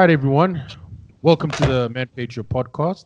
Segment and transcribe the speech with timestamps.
[0.00, 0.62] Right, everyone.
[1.20, 3.04] Welcome to the ManPatria podcast.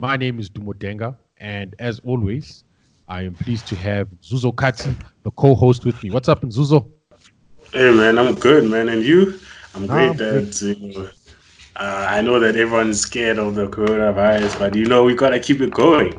[0.00, 2.64] My name is Dumo Denga, and as always,
[3.06, 4.92] I am pleased to have Nzuzo Khathi,
[5.22, 6.10] the co-host, with me.
[6.10, 6.90] What's up, Nzuzo?
[7.72, 8.88] Hey, man, I'm good, man.
[8.88, 9.38] And you?
[9.76, 11.12] I'm great oh, that
[11.76, 15.60] uh, I know that everyone's scared of the coronavirus, but you know we gotta keep
[15.60, 16.12] it going.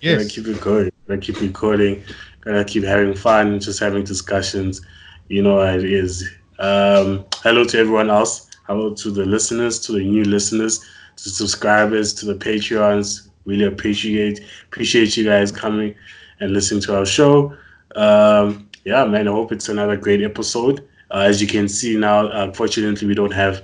[0.00, 0.24] Yes.
[0.24, 0.90] Gotta keep it going.
[1.06, 2.02] Gotta keep recording.
[2.40, 4.84] Gotta keep having fun, just having discussions.
[5.28, 6.28] You know how it is.
[6.58, 8.48] Um, hello to everyone else.
[8.72, 10.82] Hello to the listeners, to the new listeners,
[11.16, 13.28] to subscribers, to the Patreons.
[13.44, 15.94] Really appreciate appreciate you guys coming
[16.40, 17.54] and listening to our show.
[17.96, 20.88] Um, yeah, man, I hope it's another great episode.
[21.10, 23.62] Uh, as you can see now, unfortunately, we don't have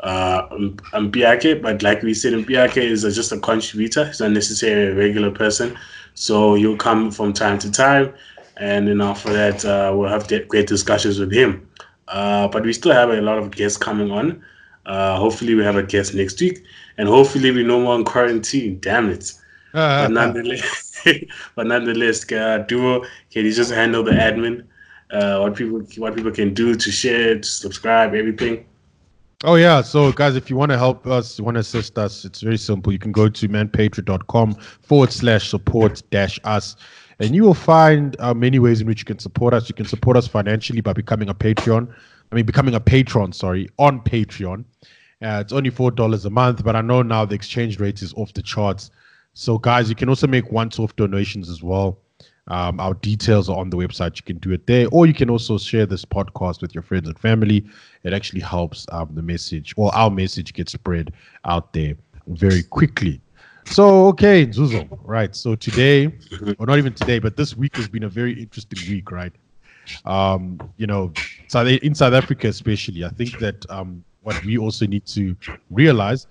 [0.00, 4.06] uh, Mpiake, but like we said, Mpiake is a, just a contributor.
[4.06, 5.78] He's not necessarily a regular person.
[6.14, 8.12] So he'll come from time to time.
[8.56, 11.67] And then after that, uh, we'll have great discussions with him.
[12.10, 14.42] Uh, but we still have a lot of guests coming on.
[14.86, 16.62] Uh, hopefully, we have a guest next week,
[16.96, 18.78] and hopefully, we no more in quarantine.
[18.80, 19.32] Damn it!
[19.74, 21.06] Uh, but nonetheless,
[21.54, 24.64] but nonetheless, uh, Dumo, can you just handle the admin?
[25.10, 28.64] Uh, what people what people can do to share, to subscribe, everything.
[29.44, 32.24] Oh yeah, so guys, if you want to help us, you want to assist us,
[32.24, 32.92] it's very simple.
[32.92, 36.74] You can go to manpatria.com forward slash support dash us
[37.20, 39.68] and you will find uh, many ways in which you can support us.
[39.68, 41.92] You can support us financially by becoming a Patreon.
[42.30, 44.64] I mean, becoming a patron, sorry, on Patreon.
[45.20, 48.32] Uh, it's only $4 a month, but I know now the exchange rate is off
[48.34, 48.90] the charts.
[49.34, 51.98] So, guys, you can also make one off donations as well.
[52.48, 54.16] Um, our details are on the website.
[54.16, 57.06] You can do it there, or you can also share this podcast with your friends
[57.06, 57.66] and family.
[58.04, 61.12] It actually helps um, the message or our message get spread
[61.44, 61.94] out there
[62.26, 63.20] very quickly.
[63.70, 65.34] So okay, Nzuzo, right?
[65.36, 66.06] So today,
[66.58, 69.32] or not even today, but this week has been a very interesting week, right?
[70.04, 71.12] Um, you know,
[71.54, 75.36] in South Africa especially, I think that um, what we also need to
[75.70, 76.26] realize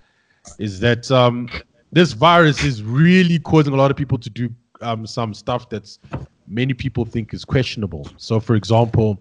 [0.59, 1.49] is that um,
[1.91, 4.49] this virus is really causing a lot of people to do
[4.81, 5.99] um, some stuff that's
[6.47, 8.07] many people think is questionable.
[8.17, 9.19] So, for example,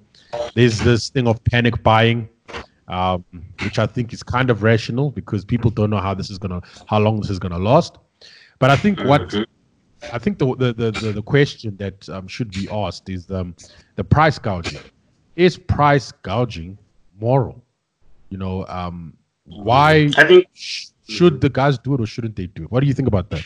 [0.54, 2.28] there's this thing of panic buying,
[2.88, 3.24] um,
[3.62, 6.60] which I think is kind of rational because people don't know how this is gonna,
[6.86, 7.98] how long this is gonna last.
[8.58, 9.42] But I think what mm-hmm.
[10.12, 13.54] I think the the the, the question that um, should be asked is um,
[13.96, 14.80] the price gouging.
[15.36, 16.78] Is price gouging
[17.20, 17.62] moral?
[18.30, 22.64] You know, um, why I think should the guys do it or shouldn't they do
[22.64, 22.70] it?
[22.70, 23.44] What do you think about that?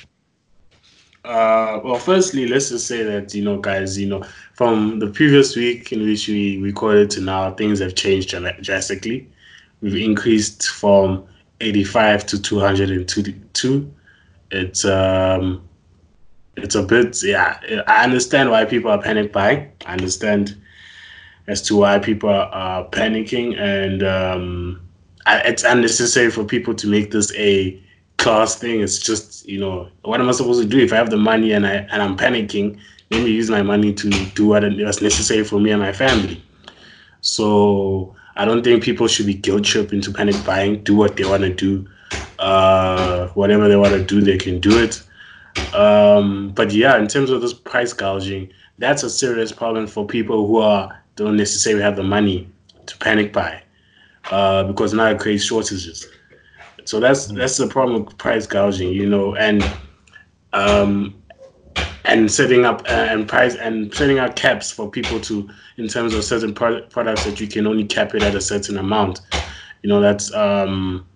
[1.23, 5.55] Uh, well, firstly, let's just say that you know, guys, you know, from the previous
[5.55, 9.29] week in which we recorded to now, things have changed drastically.
[9.83, 11.25] We've increased from
[11.61, 13.95] 85 to 202
[14.51, 15.69] it's um
[16.57, 19.71] it's a bit yeah i understand why people are panic buying.
[19.87, 20.57] I understand
[21.47, 24.81] as to why people are panicking and um
[25.27, 27.81] it's unnecessary for people to make this a
[28.19, 28.81] class thing.
[28.81, 30.79] It's just you know what am i supposed to do?
[30.79, 32.79] If i have the money and i and i'm panicking
[33.11, 36.45] let me use my money to do what is necessary for me and my family.
[37.21, 41.25] So i don't think people should be guilt tripped into panic buying do what they
[41.25, 41.87] want to do
[42.41, 45.03] uh, whatever they want to do, they can do it.
[45.73, 50.47] Um, but yeah, in terms of this price gouging, that's a serious problem for people
[50.47, 52.51] who are don't necessarily have the money
[52.87, 53.63] to panic buy,
[54.31, 56.09] uh, because now it creates shortages.
[56.87, 57.37] So that's mm.
[57.37, 59.79] that's the problem with price gouging, you know, and
[60.53, 61.23] um,
[62.05, 66.15] and setting up uh, and price and setting out caps for people to in terms
[66.15, 69.21] of certain pro- products that you can only cap it at a certain amount.
[69.83, 71.07] You know, that's um,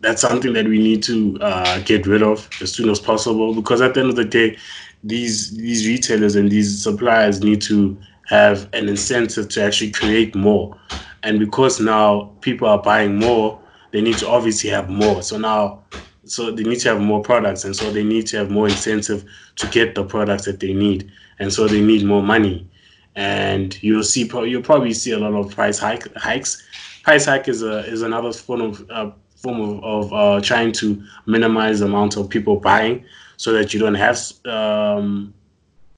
[0.00, 3.80] that's something that we need to uh, get rid of as soon as possible because
[3.80, 4.56] at the end of the day,
[5.04, 7.96] these these retailers and these suppliers need to
[8.28, 10.78] have an incentive to actually create more.
[11.22, 15.22] And because now people are buying more, they need to obviously have more.
[15.22, 15.82] So now,
[16.24, 19.24] so they need to have more products, and so they need to have more incentive
[19.56, 22.68] to get the products that they need, and so they need more money.
[23.16, 26.62] And you'll see, you'll probably see a lot of price hike, hikes.
[27.02, 31.02] Price hike is a is another form of uh, form of, of uh, trying to
[31.26, 33.04] minimize the amount of people buying
[33.36, 35.32] so that you don't have um,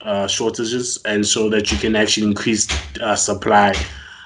[0.03, 2.69] uh, shortages and so that you can actually increase
[3.01, 3.75] uh, supply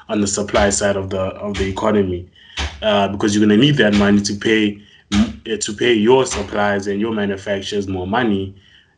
[0.09, 2.29] on the supply side of the of the economy.
[2.83, 4.81] Uh, because you're going to need that money to pay
[5.59, 8.55] to pay your suppliers and your manufacturers more money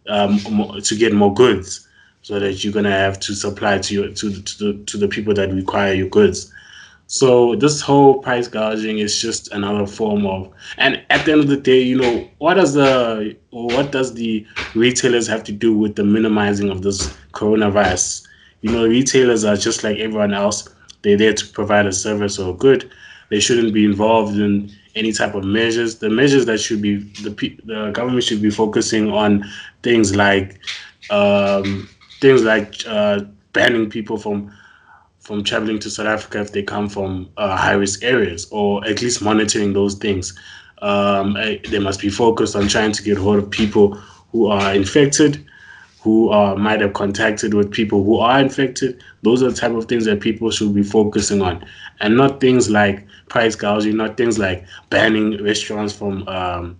[0.08, 0.38] um,
[0.82, 1.86] to get more goods
[2.22, 5.34] so that you're going to have to supply to your to, to to the people
[5.34, 6.52] that require your goods
[7.06, 11.48] so this whole price gouging is just another form of, and at the end of
[11.48, 15.94] the day, you know, what does the what does the retailers have to do with
[15.94, 18.26] the minimizing of this coronavirus?
[18.62, 20.68] You know, retailers are just like everyone else;
[21.02, 22.90] they're there to provide a service or a good,
[23.30, 25.98] they shouldn't be involved in any type of measures.
[25.98, 27.30] The measures that should be the
[27.64, 29.44] the government should be focusing on
[29.82, 30.58] things like
[31.10, 31.88] um,
[32.20, 33.20] things like uh,
[33.52, 34.52] banning people from
[35.26, 39.02] from traveling to South Africa if they come from uh, high risk areas, or at
[39.02, 40.38] least monitoring those things.
[40.82, 43.94] Um, eh, they must be focused on trying to get hold of people
[44.30, 45.44] who are infected,
[46.00, 49.02] who uh, might have contacted with people who are infected.
[49.22, 51.66] Those are the type of things that people should be focusing on,
[51.98, 56.78] and not things like price gouging, not things like banning restaurants from um,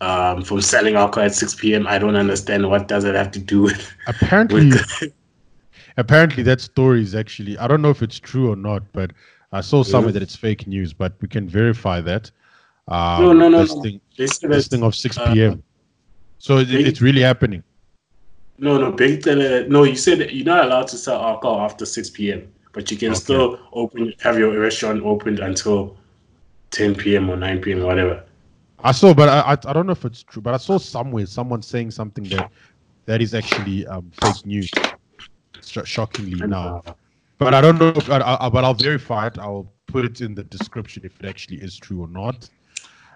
[0.00, 1.86] um, from selling alcohol at 6 p.m.
[1.86, 4.66] I don't understand what does it have to do with apparently.
[4.66, 5.14] With
[5.96, 9.12] apparently, that story is actually I don't know if it's true or not, but
[9.52, 12.30] I saw somewhere that it's fake news, but we can verify that.
[12.88, 13.82] Um, no, no, no, this no.
[13.82, 15.52] Thing, this thing of 6 p.m.
[15.52, 15.56] Uh,
[16.38, 17.62] so it, it's really happening.
[18.58, 19.84] No, no, big no.
[19.84, 23.20] You said you're not allowed to sell alcohol after 6 p.m., but you can okay.
[23.20, 25.96] still open have your restaurant opened until
[26.70, 27.30] 10 p.m.
[27.30, 27.82] or 9 p.m.
[27.82, 28.24] or whatever.
[28.84, 31.26] I saw, but I, I, I don't know if it's true, but I saw somewhere
[31.26, 32.50] someone saying something that
[33.06, 34.70] that is actually um, fake news.
[35.84, 36.82] Shockingly now,
[37.38, 37.88] but I don't know.
[37.88, 39.38] If, I, I, but I'll verify it.
[39.38, 42.48] I'll put it in the description if it actually is true or not.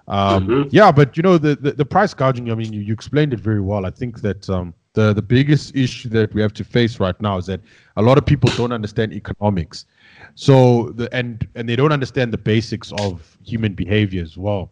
[0.08, 0.68] Um, mm-hmm.
[0.70, 2.50] Yeah, but you know the, the, the price gouging.
[2.50, 3.84] I mean, you, you explained it very well.
[3.86, 7.38] I think that um, the the biggest issue that we have to face right now
[7.38, 7.60] is that
[7.96, 9.86] a lot of people don't understand economics.
[10.34, 14.70] So the and and they don't understand the basics of human behavior as well.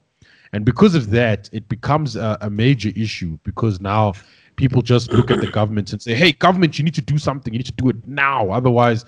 [0.53, 4.13] And because of that, it becomes a, a major issue because now
[4.57, 7.53] people just look at the government and say, "Hey, government, you need to do something.
[7.53, 8.51] You need to do it now.
[8.51, 9.05] Otherwise,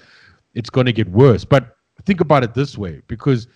[0.55, 3.49] it's going to get worse." But think about it this way, because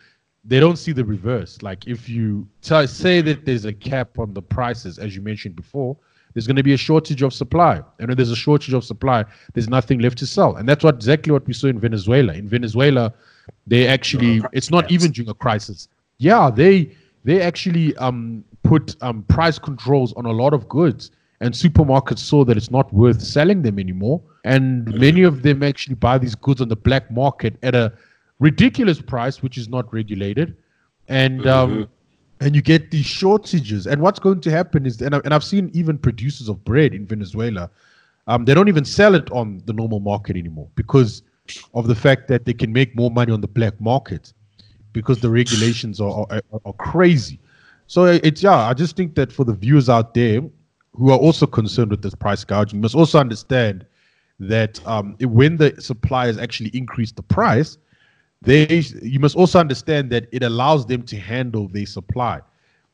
[0.45, 1.63] they don't see the reverse.
[1.63, 5.57] Like if you t- say that there's a cap on the prices, as you mentioned
[5.57, 5.97] before,
[6.35, 9.25] there's going to be a shortage of supply, and when there's a shortage of supply,
[9.53, 12.33] there's nothing left to sell, and that's what exactly what we saw in Venezuela.
[12.35, 13.13] In Venezuela,
[13.67, 15.89] they actually it's not even during a crisis.
[16.19, 21.11] Yeah, they they actually um, put um, price controls on a lot of goods,
[21.41, 25.95] and supermarkets saw that it's not worth selling them anymore, and many of them actually
[25.95, 27.93] buy these goods on the black market at a
[28.39, 30.57] ridiculous price, which is not regulated,
[31.09, 32.45] and um, mm-hmm.
[32.45, 33.87] and you get these shortages.
[33.87, 36.93] And what's going to happen is, and, I, and I've seen even producers of bread
[36.93, 37.71] in Venezuela,
[38.27, 41.23] um, they don't even sell it on the normal market anymore because
[41.75, 44.33] of the fact that they can make more money on the black market
[44.93, 47.41] because the regulations are, are, are crazy.
[47.87, 50.43] So it's yeah, I just think that for the viewers out there
[50.93, 53.87] who are also concerned with this price gouging, must also understand
[54.41, 57.79] that um, when the suppliers actually increase the price,
[58.43, 62.41] they you must also understand that it allows them to handle their supply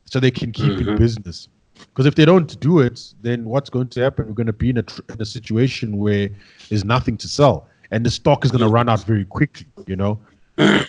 [0.05, 0.89] so they can keep mm-hmm.
[0.89, 1.47] in business.
[1.73, 4.27] Because if they don't do it then what's going to happen?
[4.27, 6.29] We're going to be in a, tr- in a situation where
[6.69, 9.95] there's nothing to sell and the stock is going to run out very quickly you
[9.95, 10.19] know?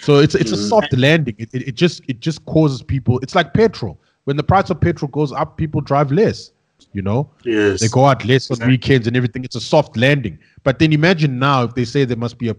[0.00, 0.68] So it's it's a mm-hmm.
[0.68, 1.36] soft landing.
[1.38, 4.00] It, it, it just it just causes people it's like petrol.
[4.24, 6.50] When the price of petrol goes up people drive less
[6.92, 10.38] you know yes they go out less on weekends and everything it's a soft landing
[10.62, 12.56] but then imagine now if they say there must be a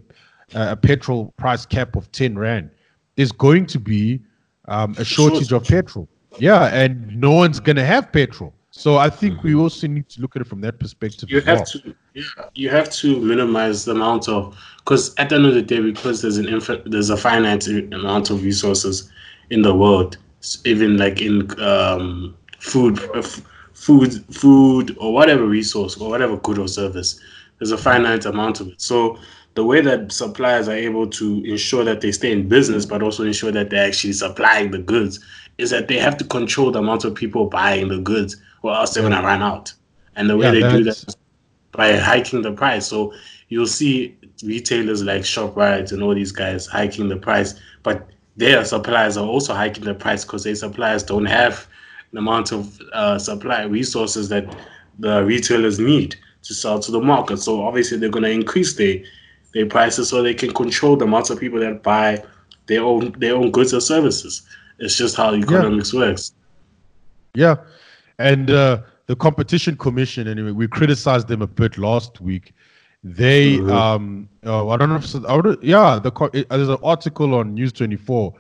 [0.53, 2.69] a petrol price cap of 10 rand,
[3.15, 4.21] there's going to be
[4.67, 6.07] um, a shortage of petrol.
[6.37, 8.53] Yeah, and no one's going to have petrol.
[8.71, 9.61] So I think we mm-hmm.
[9.61, 11.29] also need to look at it from that perspective.
[11.29, 11.65] You have well.
[11.65, 12.23] to, yeah,
[12.53, 16.21] you have to minimize the amount of because at the end of the day, because
[16.21, 19.11] there's an inf- there's a finite amount of resources
[19.49, 20.17] in the world,
[20.65, 23.27] even like in um, food, uh,
[23.79, 27.17] food, food, or whatever resource or whatever good or service.
[27.57, 28.81] There's a finite amount of it.
[28.81, 29.17] So
[29.53, 33.23] the way that suppliers are able to ensure that they stay in business, but also
[33.23, 35.21] ensure that they're actually supplying the goods,
[35.57, 38.93] is that they have to control the amount of people buying the goods, or else
[38.93, 39.73] they're gonna run out.
[40.17, 41.15] And the way yeah, they do that is
[41.71, 42.85] by hiking the price.
[42.85, 43.13] So
[43.47, 49.15] you'll see retailers like Shoprite and all these guys hiking the price, but their suppliers
[49.15, 51.65] are also hiking the price because their suppliers don't have
[52.11, 54.55] the amount of uh, supply resources that
[54.99, 57.37] the retailers need to sell to the market.
[57.37, 58.99] So obviously they're going to increase their
[59.53, 62.23] their prices so they can control the amount of people that buy
[62.67, 64.43] their own their own goods or services.
[64.77, 65.99] It's just how economics yeah.
[65.99, 66.33] works.
[67.35, 67.55] Yeah,
[68.17, 70.27] and uh, the competition commission.
[70.27, 72.53] Anyway, we criticized them a bit last week.
[73.03, 73.71] They, mm-hmm.
[73.71, 77.71] um, oh, I don't know if I would, yeah, the there's an article on News
[77.71, 78.33] 24,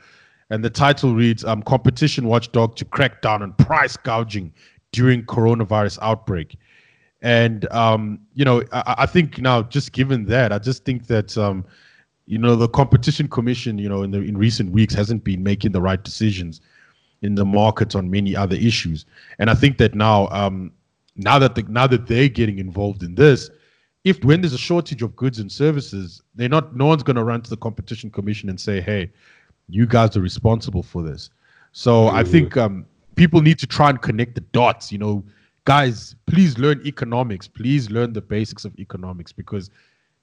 [0.49, 4.53] and the title reads, um, "Competition Watchdog to crack down on price gouging
[4.91, 6.57] during coronavirus outbreak."
[7.21, 11.37] And um, you know, I, I, think now, just given that, I just think that
[11.37, 11.65] um,
[12.25, 15.71] you know the competition commission, you know, in the in recent weeks hasn't been making
[15.71, 16.61] the right decisions
[17.21, 19.05] in the market on many other issues.
[19.39, 20.71] And I think that now, um,
[21.17, 23.49] now that the, now that they're getting involved in this,
[24.05, 26.75] if when there's a shortage of goods and services, they're not.
[26.75, 29.11] No one's going to run to the competition commission and say, "Hey,
[29.69, 31.29] you guys are responsible for this.
[31.71, 32.13] So mm.
[32.13, 32.85] I think um,
[33.15, 34.91] people need to try and connect the dots.
[34.91, 35.23] You know,
[35.65, 37.47] guys, please learn economics.
[37.47, 39.69] Please learn the basics of economics because,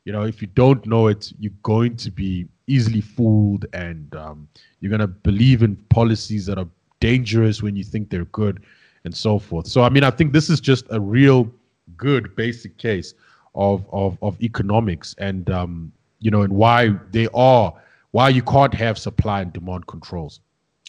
[0.04, 4.48] you know, if you don't know it, you're going to be easily fooled and um,
[4.80, 6.68] you're going to believe in policies that are
[7.00, 8.64] dangerous when you think they're good
[9.04, 9.66] and so forth.
[9.68, 11.50] So, I mean, I think this is just a real
[11.96, 13.14] good basic case
[13.54, 17.72] of, of, of economics and, um, you know, and why they are,
[18.10, 20.40] why you can't have supply and demand controls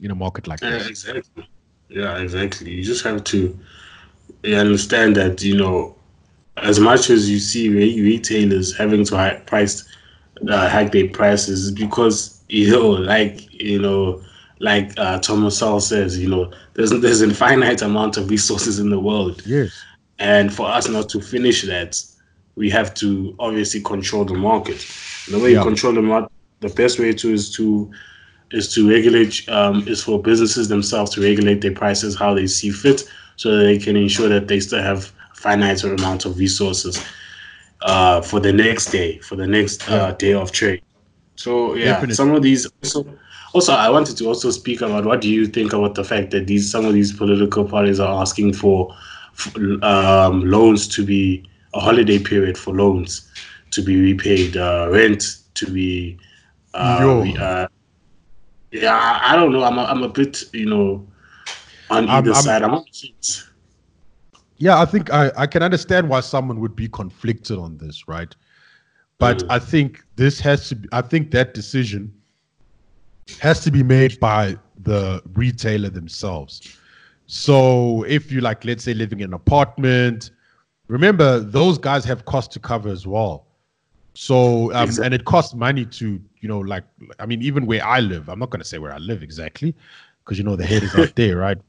[0.02, 0.84] in a market like this.
[0.84, 1.50] Yeah, exactly.
[1.90, 2.72] Yeah, exactly.
[2.72, 3.58] You just have to
[4.46, 5.96] understand that, you know,
[6.58, 9.88] as much as you see retailers having to hike price,
[10.50, 14.22] uh, hike their prices, because, you know, like, you know,
[14.60, 18.90] like uh, Thomas Sowell says, you know, there's there's an infinite amount of resources in
[18.90, 19.44] the world.
[19.46, 19.72] Yes.
[20.20, 22.04] And for us not to finish that,
[22.56, 24.80] we have to obviously control the market.
[25.30, 25.60] the way yeah.
[25.60, 27.92] you control the market, the best way to is to
[28.52, 32.72] is to regulate um, is for businesses themselves to regulate their prices how they see
[32.72, 33.04] fit,
[33.36, 37.04] so that they can ensure that they still have finite amount of resources
[37.82, 40.82] uh, for the next day, for the next uh, day of trade.
[41.36, 42.16] So yeah, Definitely.
[42.16, 43.06] some of these also
[43.54, 46.48] also, I wanted to also speak about what do you think about the fact that
[46.48, 48.94] these some of these political parties are asking for
[49.82, 53.32] um, loans to be a holiday period for loans
[53.72, 56.18] to be repaid, uh, rent to be.
[56.78, 57.68] Uh, uh,
[58.72, 59.64] yeah, I don't know.
[59.64, 61.08] I'm a, I'm a bit, you know,
[61.90, 62.64] on either I'm, side.
[62.64, 62.84] I'm, I'm
[64.58, 68.36] yeah, I think I, I can understand why someone would be conflicted on this, right?
[69.20, 69.48] But mm.
[69.50, 72.14] I think this has to be, I think that decision
[73.40, 76.78] has to be made by the retailer themselves.
[77.26, 80.32] So if you like, let's say living in an apartment,
[80.88, 83.47] remember those guys have cost to cover as well.
[84.20, 85.06] So um, exactly.
[85.06, 86.84] and it costs money to you know like
[87.20, 89.76] I mean even where I live, I'm not going to say where I live exactly
[90.26, 91.60] because you know the head is out there, right?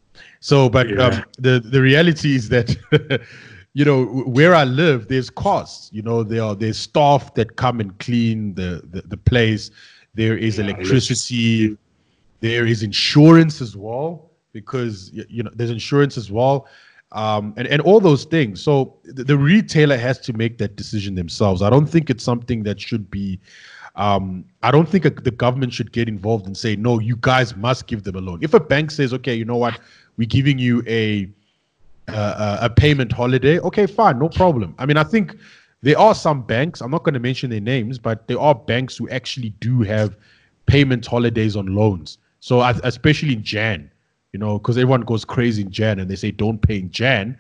[0.41, 1.09] So but yeah.
[1.09, 2.75] um, the the reality is that.
[3.75, 5.91] you know where I live, there's costs.
[5.93, 9.71] You know there are there's staff that come and clean the the, the place
[10.15, 11.77] there is yeah, electricity,
[12.41, 16.67] there is insurance as well because you know there's insurance as well.
[17.13, 18.61] Um, and, and all those things.
[18.61, 21.63] So the, the, retailer has to make that decision themselves.
[21.63, 23.41] I don't think it's something that should be.
[23.97, 27.57] Um, I don't think a, the government should get involved and say, no, you guys
[27.57, 28.41] must give them a loan.
[28.43, 29.81] If a bank says, okay, you know what,
[30.19, 31.31] we're giving you a
[32.09, 34.75] uh, a payment holiday, okay, fine, no problem.
[34.79, 35.37] I mean, I think
[35.83, 38.97] there are some banks, I'm not going to mention their names, but there are banks
[38.97, 40.17] who actually do have
[40.67, 42.19] payment holidays on loans.
[42.41, 43.91] So, especially in Jan,
[44.33, 47.39] you know, because everyone goes crazy in Jan and they say don't pay in Jan.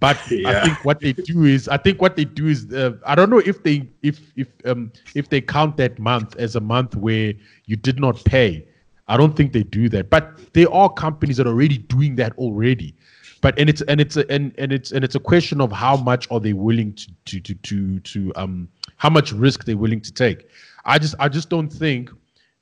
[0.00, 0.50] But yeah.
[0.50, 3.30] I think what they do is, I think what they do is, uh, I don't
[3.30, 7.34] know if they if if um if they count that month as a month where
[7.66, 8.66] you did not pay.
[9.08, 10.10] I don't think they do that.
[10.10, 12.96] But there are companies that are already doing that already
[13.40, 15.96] but and it's and it's a, and and it's and it's a question of how
[15.96, 20.00] much are they willing to to to to, to um how much risk they're willing
[20.00, 20.48] to take.
[20.84, 22.10] I just I just don't think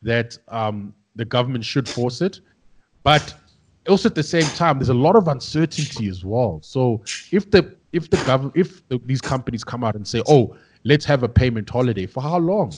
[0.03, 2.41] that um the government should force it,
[3.03, 3.35] but
[3.89, 6.61] also at the same time there's a lot of uncertainty as well.
[6.63, 10.57] So if the if the government if the, these companies come out and say oh
[10.85, 12.73] let's have a payment holiday for how long?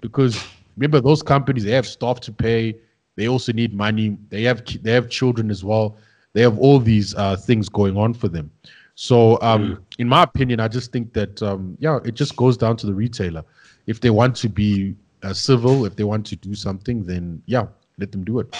[0.00, 0.42] Because
[0.76, 2.76] remember those companies they have staff to pay,
[3.16, 5.96] they also need money, they have they have children as well
[6.34, 8.50] they have all these uh, things going on for them.
[8.96, 9.82] So, um, mm.
[9.98, 12.94] in my opinion, I just think that um, yeah, it just goes down to the
[12.94, 13.42] retailer.
[13.86, 17.66] If they want to be uh, civil, if they want to do something, then yeah,
[17.98, 18.54] let them do it.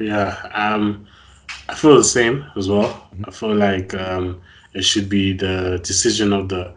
[0.00, 1.06] Yeah, um,
[1.68, 2.88] I feel the same as well.
[2.88, 3.24] Mm-hmm.
[3.26, 4.40] I feel like um,
[4.74, 6.74] it should be the decision of the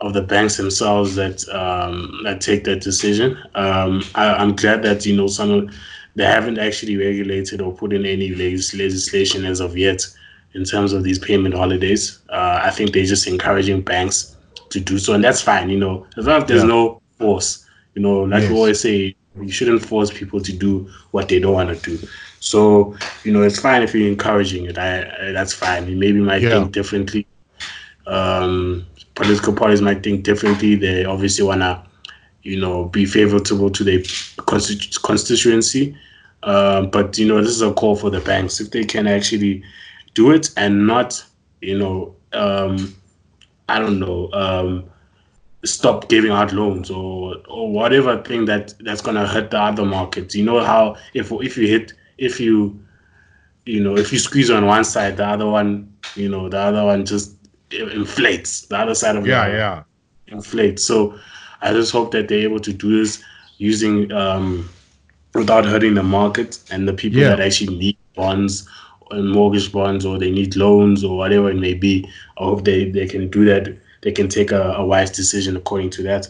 [0.00, 3.36] of the banks themselves that um, that take that decision.
[3.54, 5.74] Um, I, am glad that you know some of
[6.14, 10.04] they haven't actually regulated or put in any legislation as of yet
[10.54, 12.20] in terms of these payment holidays.
[12.28, 14.36] Uh, I think they're just encouraging banks
[14.70, 15.70] to do so, and that's fine.
[15.70, 16.68] You know, as long as there's yeah.
[16.68, 17.64] no force.
[17.94, 18.50] You know, like yes.
[18.50, 22.08] we always say, you shouldn't force people to do what they don't want to do.
[22.40, 24.78] So, you know, it's fine if you're encouraging it.
[24.78, 25.88] I, I that's fine.
[25.88, 26.50] You maybe might yeah.
[26.50, 27.26] think differently.
[28.06, 30.76] Um, political parties might think differently.
[30.76, 31.84] They obviously wanna,
[32.42, 34.02] you know, be favorable to their
[34.46, 35.96] constituency.
[36.44, 39.62] Um, but you know, this is a call for the banks if they can actually
[40.14, 41.24] do it and not,
[41.60, 42.94] you know, um,
[43.68, 44.84] I don't know, um,
[45.74, 50.34] stop giving out loans or or whatever thing that that's gonna hurt the other markets.
[50.34, 52.78] You know how if if you hit if you
[53.66, 56.84] you know if you squeeze on one side, the other one you know the other
[56.84, 57.34] one just
[57.70, 58.62] inflates.
[58.66, 59.82] The other side of yeah yeah
[60.28, 60.84] inflates.
[60.84, 61.18] So
[61.62, 63.22] I just hope that they're able to do this
[63.58, 64.68] using um,
[65.34, 67.30] without hurting the market and the people Yeah.
[67.30, 68.68] that actually need bonds
[69.10, 72.08] and mortgage bonds or they need loans or whatever it may be.
[72.38, 73.76] I hope they, they can do that.
[74.02, 76.28] They can take a, a wise decision according to that.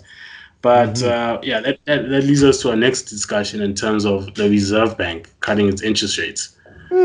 [0.61, 4.35] But uh, yeah, that, that, that leads us to our next discussion in terms of
[4.35, 6.57] the Reserve Bank cutting its interest rates.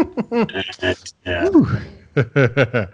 [0.82, 1.50] And, yeah.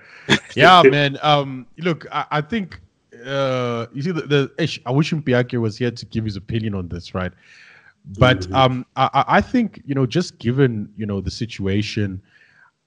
[0.56, 1.18] yeah, man.
[1.22, 2.80] Um, look, I, I think
[3.26, 6.76] uh, you see the, the ish, I wish Mpiake was here to give his opinion
[6.76, 7.32] on this, right?
[8.18, 8.56] But Mhm.
[8.56, 12.22] um, I, I- I think you know, just given you know the situation,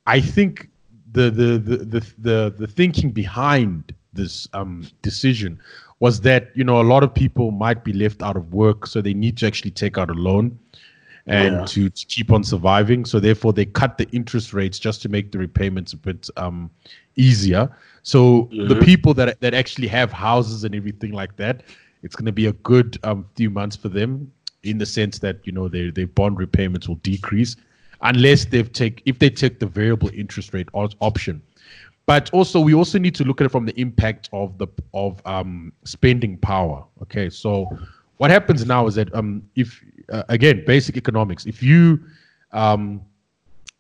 [0.07, 0.69] I think
[1.13, 5.61] the the the the the, the thinking behind this um decision
[6.01, 9.01] was that you know a lot of people might be left out of work, so
[9.01, 10.59] they need to actually take out a loan
[11.27, 11.65] and Yeah.
[11.67, 13.05] to, to keep on surviving.
[13.05, 16.69] So therefore, they cut the interest rates just to make the repayments a bit um,
[17.15, 17.71] easier.
[18.03, 18.85] So the Mhm.
[18.85, 21.63] people that that actually have houses and everything like that,
[22.03, 24.33] it's going to be a good um, few months for them
[24.65, 27.55] in the sense that you know their their bond repayments will decrease
[28.01, 31.41] unless they've take if they take the variable interest rate option.
[32.13, 35.11] But also, we also need to look at it from the impact of the of
[35.25, 36.85] um, spending power.
[37.01, 37.51] Okay, so
[38.19, 41.99] what happens now is that um, if uh, again basic economics, if you
[42.53, 43.01] um,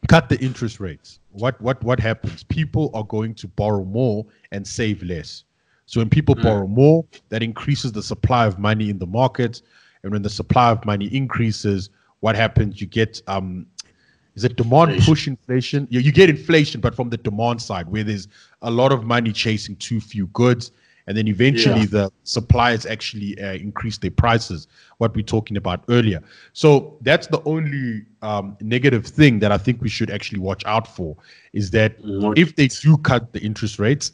[0.08, 2.42] cut the interest rates, what what what happens?
[2.44, 5.44] People are going to borrow more and save less.
[5.84, 6.42] So when people Mm.
[6.42, 9.60] borrow more, that increases the supply of money in the market,
[10.04, 12.80] and when the supply of money increases, what happens?
[12.80, 13.66] You get um,
[14.34, 15.12] is it demand Inflation.
[15.12, 15.86] push inflation?
[15.90, 18.28] Yeah, you get inflation, but from the demand side, where there's
[18.62, 20.70] a lot of money chasing too few goods,
[21.06, 21.86] and then eventually Yeah.
[21.86, 24.68] the suppliers actually uh, increase their prices.
[24.98, 26.22] What we're talking about earlier.
[26.52, 30.87] So that's the only um, negative thing that I think we should actually watch out
[30.87, 31.16] for
[31.52, 34.12] is that More- if they do cut the interest rates,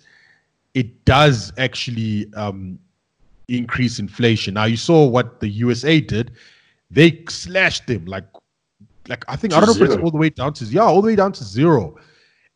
[0.74, 2.78] it does actually um,
[3.48, 4.54] increase inflation.
[4.54, 6.32] Now you saw what the USA did;
[6.90, 8.24] they slashed them like,
[9.08, 11.00] like I think I don't know if it's all the way down to yeah, all
[11.02, 11.96] the way down to zero,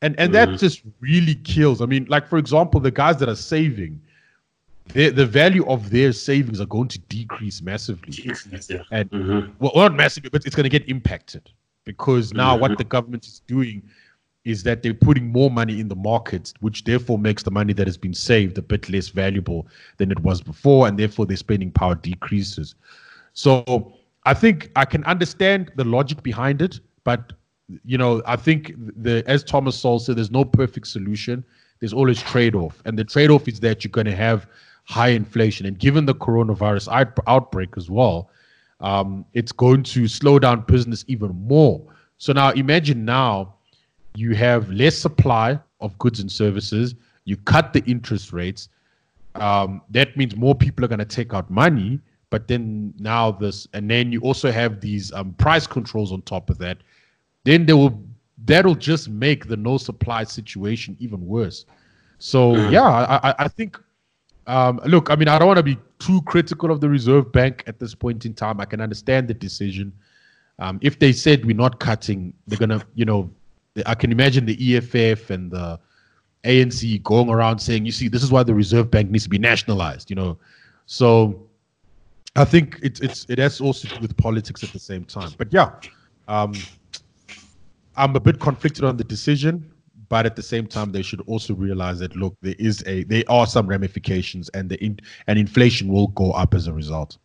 [0.03, 0.59] and and that Mhm.
[0.59, 1.81] just really kills.
[1.81, 4.01] I mean, like for example, the guys that are saving,
[4.93, 8.13] the the value of their savings are going to decrease massively
[8.69, 8.83] Yeah.
[8.91, 9.51] and Mhm.
[9.59, 11.51] well, not massively, but it's going to get impacted
[11.85, 12.79] because now what Mhm.
[12.79, 13.83] the government is doing
[14.45, 17.87] is that they're putting more money in the markets, which therefore makes the money that
[17.87, 21.71] has been saved a bit less valuable than it was before, and therefore their spending
[21.71, 22.75] power decreases.
[23.35, 27.33] So I think I can understand the logic behind it, but
[27.85, 31.45] you know, I think the as Thomas Sowell said, there's no perfect solution.
[31.81, 34.47] There's always trade-off, and the trade-off is that you're going to have
[34.85, 38.31] high inflation, and given the coronavirus out- outbreak as well,
[38.81, 41.81] um, it's going to slow down business even more.
[42.19, 43.55] So now imagine now
[44.15, 48.69] you have less supply of goods and services, you cut the interest rates.
[49.37, 52.01] Um, that means more people are going to take out money,
[52.33, 56.51] but then now this, and then you also have these um, price controls on top
[56.51, 56.79] of that.
[57.45, 58.03] Then they will
[58.47, 61.67] that'll just make the no supply situation even worse.
[62.19, 62.73] So Mm.
[62.73, 63.79] yeah, I, I, I think
[64.47, 67.63] um, look, I mean, I don't want to be too critical of the Reserve Bank
[67.67, 68.61] at this point in time.
[68.61, 69.93] I can understand the decision.
[70.59, 73.31] Um, if they said we're not cutting, they're gonna, you know,
[73.87, 75.79] I can imagine the EFF and the
[76.45, 79.39] ANC going around saying, "You see, this is why the Reserve Bank needs to be
[79.39, 80.39] nationalized." You know,
[80.87, 81.47] so
[82.35, 85.31] I think it's it's it has also to do with politics at the same time.
[85.37, 85.71] But yeah,
[86.29, 86.55] um,
[87.97, 89.71] I'm a bit conflicted on the decision,
[90.09, 93.25] but at the same time, they should also realize that look, there is a there
[93.29, 97.19] are some ramifications, and the in, and inflation will go up as a result.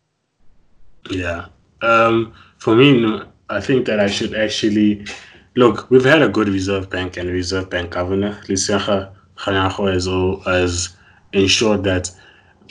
[1.10, 1.46] Yeah.
[1.80, 5.06] Um, for me, I think that I should actually
[5.56, 5.90] look.
[5.90, 8.38] We've had a good Reserve Bank and Reserve Bank governor.
[8.46, 10.06] Lesetja Kganyago has,
[10.44, 10.96] has
[11.32, 12.10] ensured that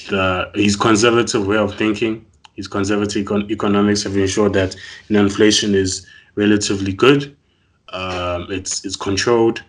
[0.09, 2.25] the his conservative way of thinking,
[2.57, 4.75] his conservative econ- economics have ensured that
[5.07, 7.35] you know, inflation is relatively good.
[7.89, 9.63] Um, it's it's controlled.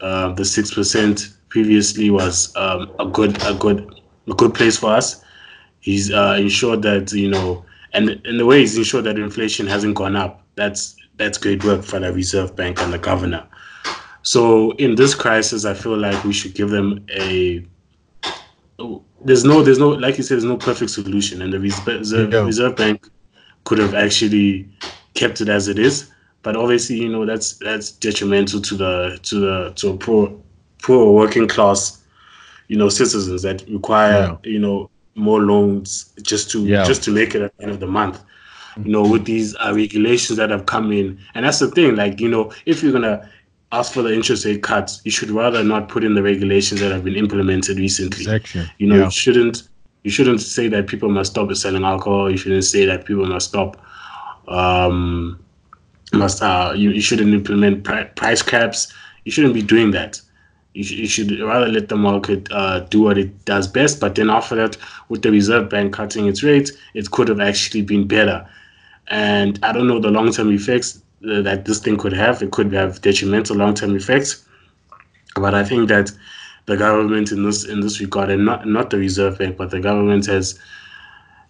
[0.00, 4.92] Uh, the six percent previously was um, a good a good a good place for
[4.92, 5.24] us.
[5.80, 9.96] He's uh, ensured that you know, and in the way he's ensured that inflation hasn't
[9.96, 10.42] gone up.
[10.54, 13.46] That's that's great work for the Reserve Bank and the governor.
[14.22, 17.64] So in this crisis, I feel like we should give them a.
[19.24, 22.40] There's no, there's no, like you said, there's no perfect solution, and the Reserve, Yeah.
[22.44, 23.08] Reserve Bank
[23.64, 24.68] could have actually
[25.14, 26.10] kept it as it is.
[26.42, 30.36] But obviously, you know, that's that's detrimental to the to the to a poor
[30.82, 32.02] poor working class,
[32.68, 36.84] you know, citizens that require you know more loans just to Yeah.
[36.84, 38.22] just to make it at the end of the month.
[38.76, 41.94] You know, with these uh, regulations that have come in, and that's the thing.
[41.96, 43.30] Like, you know, if you're gonna
[43.78, 46.92] ask for the interest rate cuts, you should rather not put in the regulations that
[46.92, 48.22] have been implemented recently.
[48.24, 48.70] Exactly.
[48.78, 49.04] You know, Yeah.
[49.04, 49.68] you shouldn't
[50.06, 52.30] You shouldn't say that people must stop selling alcohol.
[52.30, 53.70] You shouldn't say that people must stop.
[54.48, 55.38] Um,
[56.12, 58.92] must uh, you, you shouldn't implement pri- price caps.
[59.24, 60.20] You shouldn't be doing that.
[60.74, 63.98] You, sh- you should rather let the market uh, do what it does best.
[63.98, 64.76] But then after that,
[65.08, 68.46] with the Reserve Bank cutting its rates, it could have actually been better.
[69.08, 72.42] And I don't know the long term effects that this thing could have.
[72.42, 74.44] It could have detrimental long term effects.
[75.36, 76.10] But I think that
[76.66, 79.80] the government in this in this regard, and not not the Reserve Bank, but the
[79.80, 80.58] government has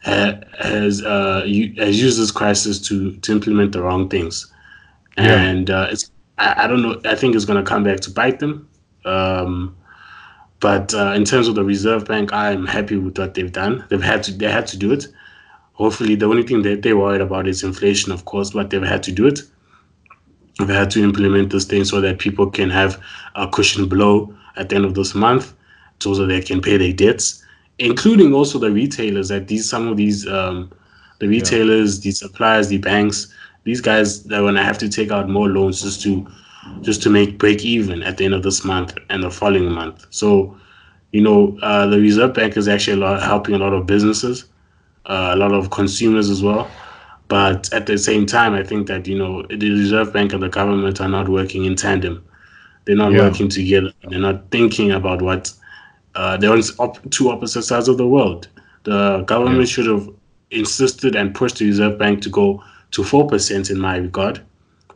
[0.00, 1.40] has uh,
[1.78, 4.52] has used this crisis to to implement the wrong things,
[5.16, 5.40] yeah.
[5.40, 7.00] and uh, it's I, I, don't know.
[7.04, 8.68] I think it's going to come back to bite them.
[9.04, 9.76] Um,
[10.60, 13.84] but uh, in terms of the Reserve Bank, I'm happy with what they've done.
[13.88, 15.06] They've had to they had to do it.
[15.74, 19.02] Hopefully, the only thing that they're worried about is inflation, of course, but they've had
[19.04, 19.40] to do it.
[20.58, 23.02] They've had to implement this thing so that people can have
[23.34, 25.52] a cushion blow at the end of this month,
[26.00, 27.44] so that they can pay their debts
[27.78, 30.70] including also the retailers that these some of these um,
[31.20, 32.10] the retailers, yeah.
[32.10, 33.32] the suppliers, the banks,
[33.64, 36.26] these guys they're gonna have to take out more loans just to
[36.80, 40.06] just to make break even at the end of this month and the following month.
[40.10, 40.56] So,
[41.12, 44.46] you know, uh, the Reserve Bank is actually a lot, helping a lot of businesses,
[45.06, 46.70] uh, a lot of consumers as well.
[47.34, 50.48] But at the same time, I think that you know the Reserve Bank and the
[50.48, 52.24] government are not working in tandem.
[52.84, 53.22] They're not yeah.
[53.22, 53.90] working together.
[54.08, 55.52] They're not thinking about what
[56.14, 58.46] uh, they're on op- two opposite sides of the world.
[58.84, 59.74] The government yeah.
[59.74, 60.08] should have
[60.52, 64.40] insisted and pushed the Reserve Bank to go to 4% in my regard.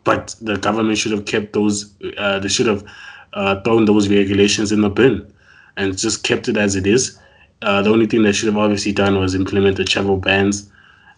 [0.04, 2.84] But the government should have kept those, uh, they should have
[3.32, 5.28] uh, thrown those regulations in the bin
[5.76, 7.18] and just kept it as it is.
[7.62, 10.70] Uh, the only thing they should have obviously done was implement the travel bans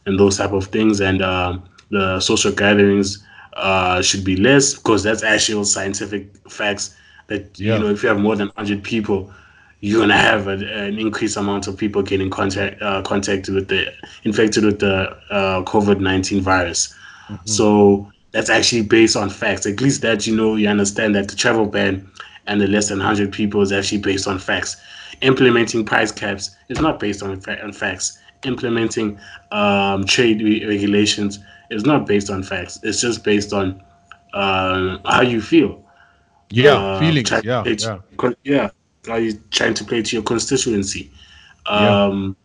[0.07, 1.01] and those type of things.
[1.01, 1.59] And uh,
[1.91, 7.75] the social gatherings uh, should be less because that's actual scientific facts that, yeah.
[7.75, 9.33] you know, if you have more than 100 people,
[9.81, 13.93] you're gonna have a, an increased amount of people getting contact uh, contacted with the
[14.25, 16.95] infected with the uh, COVID nineteen virus.
[17.29, 17.47] Mm-hmm.
[17.47, 19.67] So that's actually based on facts.
[19.67, 22.07] At least that you know you understand that the travel ban
[22.47, 24.77] and the less than hundred people is actually based on facts.
[25.23, 28.19] Implementing price caps is not based on, fa- on facts.
[28.45, 29.19] Implementing
[29.51, 31.39] um, trade re- regulations
[31.71, 32.79] is not based on facts.
[32.83, 33.83] It's just based on
[34.33, 35.85] uh, how you feel.
[36.49, 37.31] Yeah, uh, feelings.
[37.45, 38.33] Yeah, yeah.
[38.43, 38.71] yeah
[39.09, 41.11] are you trying to play to your constituency?
[41.67, 42.37] Um,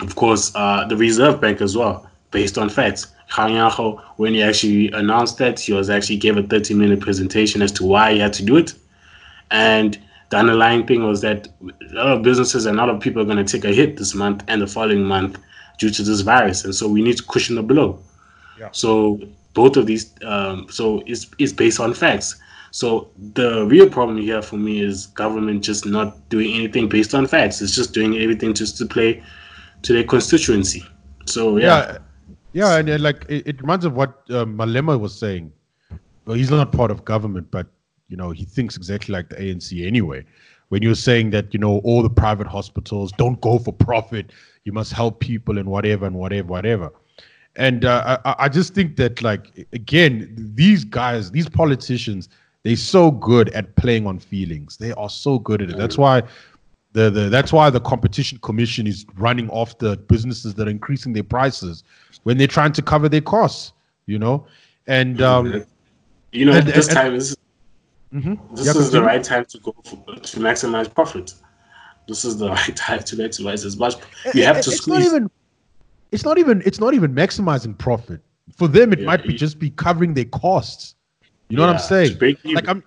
[0.00, 0.06] yeah.
[0.06, 3.08] Of course, uh, the Reserve Bank as well, based on facts.
[3.30, 7.70] Kganyago, when he actually announced that, he was actually gave a 30 minute presentation as
[7.72, 8.74] to why he had to do it.
[9.50, 9.98] And
[10.30, 11.48] the underlying thing was that
[11.90, 13.96] a lot of businesses and a lot of people are going to take a hit
[13.96, 15.38] this month and the following month
[15.78, 16.64] due to this virus.
[16.64, 17.98] And so we need to cushion the blow.
[18.58, 18.68] Yeah.
[18.72, 19.20] So
[19.54, 22.40] both of these, um, so it's, it's based on facts.
[22.70, 27.26] So the real problem here for me is government just not doing anything based on
[27.26, 27.60] facts.
[27.60, 29.22] It's just doing everything just to play
[29.82, 30.84] to their constituency.
[31.26, 31.98] So yeah, yeah,
[32.52, 35.52] yeah and, and like it, it, reminds of what uh, Malema was saying.
[36.24, 37.66] Well, he's not part of government, but
[38.10, 40.24] you know he thinks exactly like the ANC anyway.
[40.68, 44.32] When you're saying that you know all the private hospitals don't go for profit,
[44.64, 46.92] you must help people and whatever and whatever, whatever.
[47.56, 52.28] And uh, I, I just think that like again, these guys, these politicians
[52.62, 54.76] they're so good at playing on feelings.
[54.76, 55.78] They are so good at it.
[55.78, 56.22] That's why
[56.92, 61.12] the, the that's why the competition commission is running off the businesses that are increasing
[61.12, 61.84] their prices
[62.24, 63.72] when they're trying to cover their costs.
[64.06, 64.46] You know,
[64.86, 65.64] and um,
[66.32, 67.36] you know, and, this and, time is
[68.12, 68.54] mm-hmm.
[68.54, 71.34] this yeah, is the right time to go for, to maximize profit.
[72.08, 73.94] This is the right time to maximize as much.
[74.34, 74.98] You have to it's squeeze.
[74.98, 75.30] Not even,
[76.12, 76.62] it's not even.
[76.64, 78.20] It's not even maximizing profit
[78.56, 78.92] for them.
[78.92, 80.94] It yeah, might be just be covering their costs.
[81.48, 82.18] You know yeah, what I'm saying?
[82.44, 82.82] Like I'm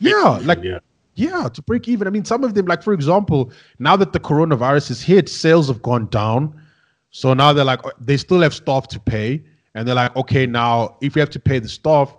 [0.00, 0.78] yeah, even, like yeah.
[1.14, 2.06] yeah, to break even.
[2.06, 5.68] I mean, some of them, like for example, now that the coronavirus is hit, sales
[5.68, 6.60] have gone down.
[7.10, 9.42] So now they're like they still have staff to pay,
[9.74, 12.14] and they're like, okay, now if we have to pay the staff,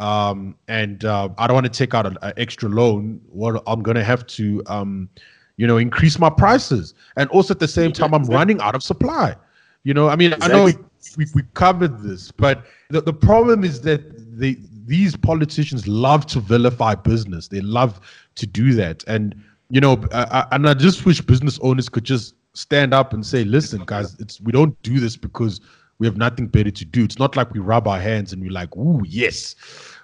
[0.00, 4.04] um, and uh, I don't want to take out an extra loan, well, I'm gonna
[4.04, 5.08] have to, um,
[5.56, 8.82] you know, increase my prices, and also at the same time, I'm running out of
[8.82, 9.36] supply.
[9.84, 10.58] You know, I mean, exactly.
[10.58, 14.02] I know we, we covered this, but the, the problem is that
[14.38, 14.56] they
[14.90, 17.46] these politicians love to vilify business.
[17.46, 18.00] They love
[18.34, 19.04] to do that.
[19.06, 23.24] And, you know, I, and I just wish business owners could just stand up and
[23.24, 25.60] say, listen, guys, it's we don't do this because
[26.00, 27.04] we have nothing better to do.
[27.04, 29.54] It's not like we rub our hands and we're like, ooh, yes,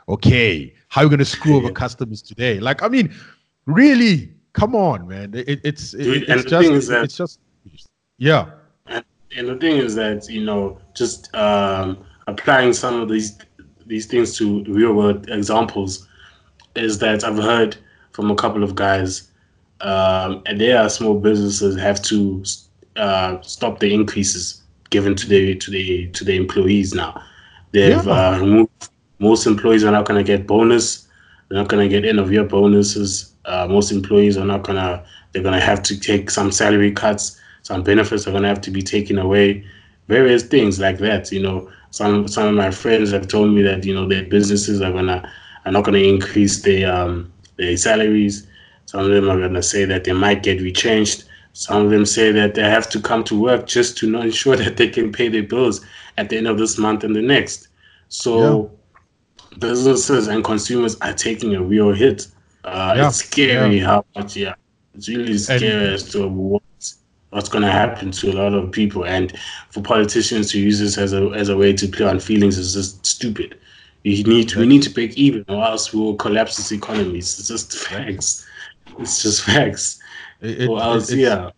[0.09, 0.73] okay.
[0.89, 2.61] How are we going to screw over customers today?
[2.61, 3.13] Like, I mean,
[3.65, 5.35] really, come on, man.
[5.35, 7.41] It, it's it, it's just that, it's just
[8.19, 8.51] yeah.
[8.87, 9.05] And,
[9.37, 13.39] and the thing is that you know, just um, applying some of these
[13.87, 16.07] these things to real world examples
[16.75, 17.77] is that I've heard
[18.13, 19.31] from a couple of guys,
[19.81, 22.45] um, and they are small businesses have to
[22.97, 27.23] uh, stopped the increases given to the to the to the employees now.
[27.73, 28.31] They've yeah.
[28.31, 31.09] uh, removed most employees are not going to get bonus.
[31.49, 33.33] They're not going to get end of year bonuses.
[33.45, 35.05] Uh, most employees are not going to.
[35.33, 37.41] They're going to have to take some salary cuts.
[37.63, 39.65] Some benefits are going to have to be taken away.
[40.09, 41.33] Various things like that.
[41.33, 44.81] You know, some some of my friends have told me that you know their businesses
[44.81, 45.31] are gonna
[45.65, 48.47] are not going to increase their um their salaries.
[48.87, 51.25] Some of them are going to say that they might get retrenched.
[51.57, 54.77] Some of them say that they have to come to work just to ensure that
[54.77, 55.81] they can pay their bills
[56.19, 57.69] at the end of this month and the next.
[58.09, 58.71] So
[59.51, 59.59] yeah.
[59.59, 62.29] businesses and consumers are taking a real hit.
[62.63, 63.09] Uh, yeah.
[63.09, 63.87] It's scary yeah.
[63.87, 64.55] how much, yeah.
[64.95, 66.99] It's really scary and, as to what's,
[67.31, 69.07] what's going to happen to a lot of people.
[69.07, 69.33] And
[69.71, 72.75] for politicians to use this as a, as a way to play on feelings is
[72.75, 73.59] just stupid.
[74.05, 77.17] We need to, we need to break even, or else we will collapse this economy.
[77.17, 78.47] It's just facts.
[78.99, 80.01] It's just facts.
[80.41, 81.51] It, or else, yeah.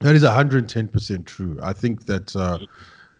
[0.00, 1.58] That is 110% true.
[1.62, 2.58] I think that, uh,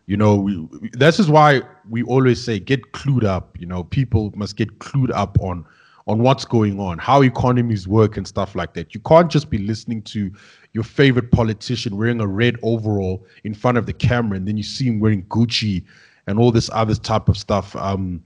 [0.07, 3.59] you know, we, this is why we always say get clued up.
[3.59, 5.65] You know, people must get clued up on
[6.09, 8.95] on what's going on, how economies work, and stuff like that.
[8.95, 10.31] You can't just be listening to
[10.73, 14.63] your favorite politician wearing a red overall in front of the camera, and then you
[14.63, 15.83] see him wearing Gucci
[16.29, 17.75] and all this other type of stuff.
[17.75, 18.23] Um,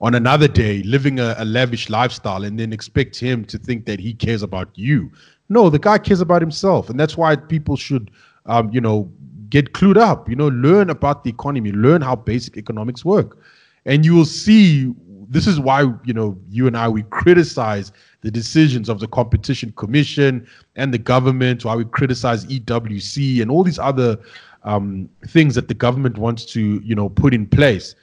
[0.00, 3.98] on another day, living a, a lavish lifestyle, and then expect him to think that
[3.98, 5.10] he cares about you.
[5.48, 8.10] No, the guy cares about himself, and that's why people should,
[8.46, 9.10] um, you know,
[9.48, 10.28] get clued up.
[10.28, 13.38] You know, learn about the economy, learn how basic economics work,
[13.84, 14.92] and you will see.
[15.28, 19.72] This is why you know you and I we criticize the decisions of the competition
[19.76, 21.64] commission and the government.
[21.64, 24.18] Why we criticize EWC and all these other
[24.62, 27.94] um, things that the government wants to you know put in place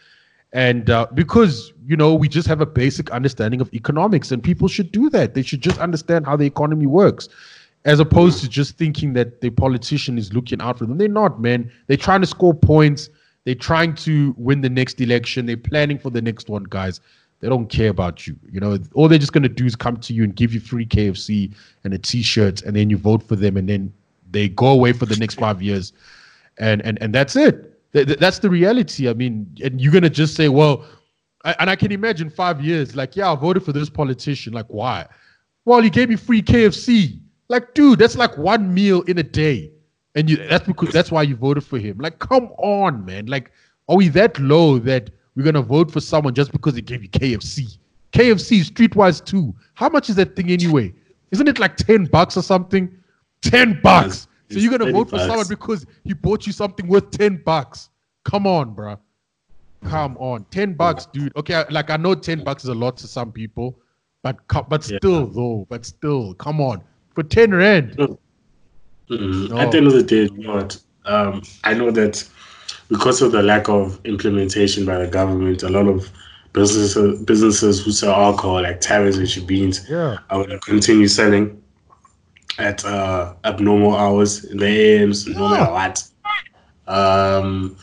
[0.53, 4.67] and uh, because you know we just have a basic understanding of economics and people
[4.67, 5.33] should do that.
[5.33, 7.27] They should just understand how the economy works
[7.85, 10.97] as opposed to just thinking that the politician is looking out for them.
[10.97, 11.69] They're not man.
[11.87, 13.09] They're trying to score points.
[13.45, 15.45] They're trying to win the next election.
[15.45, 17.01] They're planning for the next one guys.
[17.41, 18.77] They don't care about you you know.
[18.93, 21.51] All they're just going to do is come to you and give you free kfc
[21.83, 23.91] and a t-shirt and then you vote for them and then
[24.31, 25.93] they go away for the next five years.
[26.59, 29.07] And and and that's it that's the reality.
[29.07, 30.85] I mean, and you're gonna just say, well,
[31.45, 34.53] I, and I can imagine five years, like, yeah, I voted for this politician.
[34.53, 35.07] Like, why?
[35.65, 37.19] Well, he gave me free KFC.
[37.49, 39.71] Like, dude, that's like one meal in a day,
[40.15, 41.97] and you that's because that's why you voted for him.
[41.99, 43.27] Like, come on, man.
[43.27, 43.51] Like,
[43.87, 47.09] are we that low that we're gonna vote for someone just because they gave you
[47.09, 47.77] KFC?
[48.11, 49.53] KFC Streetwise too.
[49.75, 50.93] How much is that thing anyway?
[51.31, 52.95] Isn't it like ten bucks or something?
[53.41, 54.27] Ten bucks.
[54.49, 55.27] So you're gonna vote for bucks.
[55.27, 57.89] someone because he bought you something worth ten bucks?
[58.23, 58.99] Come on, bro.
[59.83, 61.35] Come on, ten bucks, dude.
[61.35, 63.79] Okay, like I know ten bucks is a lot to some people,
[64.21, 64.37] but
[64.69, 65.33] but still yeah.
[65.33, 66.81] though, but still, come on,
[67.13, 67.97] for ten rand.
[67.97, 69.47] Mm-hmm.
[69.47, 69.57] No.
[69.57, 70.79] At the end of the day, you know what?
[71.05, 72.27] Um, I know that
[72.87, 76.09] because of the lack of implementation by the government, a lot of
[76.53, 80.17] businesses businesses who sell alcohol like taverns and shebeens yeah.
[80.29, 81.62] are going to continue selling
[82.57, 86.03] at uh, abnormal hours in the AMs, no matter what.
[86.87, 87.77] Um,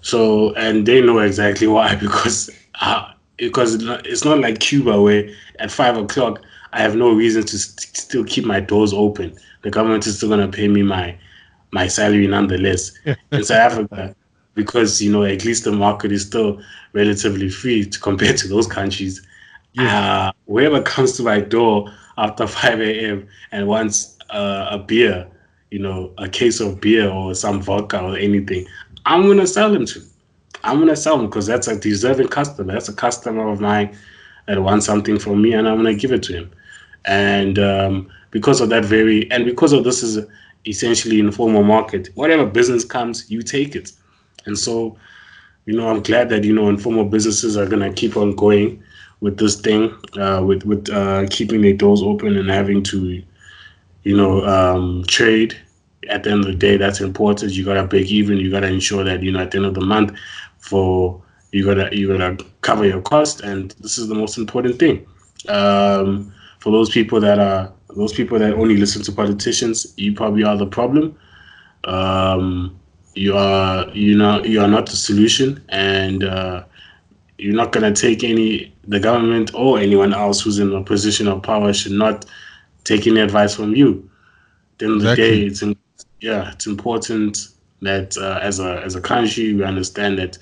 [0.00, 5.70] so and they know exactly why because uh, because it's not like Cuba where at
[5.70, 9.36] five o'clock I have no reason to st- still keep my doors open.
[9.62, 11.16] The government is still gonna pay me my
[11.72, 12.92] my salary nonetheless.
[13.32, 14.14] in South Africa,
[14.54, 16.60] because you know at least the market is still
[16.92, 19.26] relatively free to compare to those countries.
[19.72, 20.28] Yeah.
[20.28, 23.28] Uh, whoever comes to my door after 5 a.m.
[23.52, 25.26] and wants uh, a beer,
[25.70, 28.66] you know, a case of beer or some vodka or anything,
[29.04, 30.02] I'm gonna sell them to.
[30.64, 32.72] I'm gonna sell them because that's a deserving customer.
[32.72, 33.96] That's a customer of mine
[34.46, 36.50] that wants something from me, and I'm gonna give it to him.
[37.04, 40.26] And um, because of that very, and because of this is
[40.66, 43.92] essentially informal market, whatever business comes, you take it.
[44.46, 44.96] And so,
[45.66, 48.82] you know, I'm glad that you know informal businesses are gonna keep on going
[49.20, 53.22] with this thing, uh, with with uh, keeping their doors open and having to
[54.06, 55.58] you know, um, trade.
[56.08, 57.54] At the end of the day, that's important.
[57.54, 58.36] You gotta break even.
[58.38, 60.16] You gotta ensure that you know at the end of the month,
[60.58, 65.04] for you gotta you gotta cover your cost, and this is the most important thing.
[65.48, 70.44] Um, for those people that are those people that only listen to politicians, you probably
[70.44, 71.18] are the problem.
[71.82, 72.78] Um,
[73.16, 76.62] you are you know you are not the solution, and uh,
[77.38, 81.42] you're not gonna take any the government or anyone else who's in a position of
[81.42, 82.24] power should not
[82.86, 84.08] taking advice from you.
[84.74, 85.76] At the end of the day, it's in,
[86.20, 87.48] yeah, it's important
[87.82, 90.38] that uh, as a as a country we understand that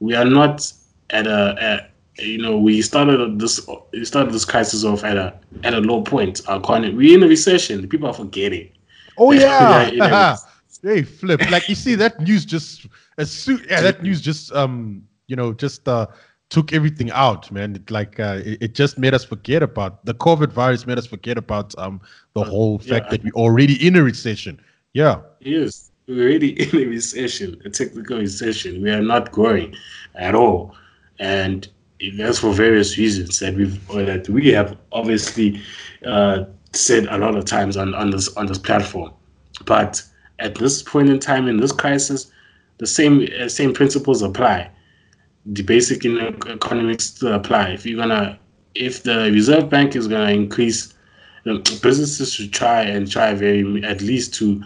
[0.00, 0.70] we are not
[1.10, 5.38] at a at, you know we started this we started this crisis off at a
[5.62, 6.42] at a low point.
[6.48, 7.88] Our economy we're in a recession.
[7.88, 8.70] People are forgetting.
[9.16, 10.36] Oh yeah.
[10.82, 11.40] Hey, flip.
[11.50, 15.54] Like you see that news just as soon yeah, that news just um you know
[15.54, 16.06] just uh
[16.54, 17.74] took everything out, man.
[17.74, 20.86] It like uh, it, it, just made us forget about the COVID virus.
[20.86, 22.00] Made us forget about um
[22.34, 24.60] the uh, whole fact yeah, that we're already in a recession.
[24.92, 25.16] Yeah.
[25.40, 28.80] Yes, we're already in a recession, a technical recession.
[28.80, 29.74] We are not growing
[30.14, 30.76] at all,
[31.18, 31.68] and
[32.16, 35.60] that's for various reasons that we've that we have obviously
[36.06, 39.10] uh, said a lot of times on on this on this platform.
[39.66, 40.00] But
[40.38, 42.30] at this point in time in this crisis,
[42.78, 44.70] the same uh, same principles apply
[45.46, 47.70] the basic economics to apply.
[47.70, 48.38] If you're gonna,
[48.74, 50.94] if the Reserve Bank is gonna increase,
[51.44, 54.62] businesses should try and try very at least to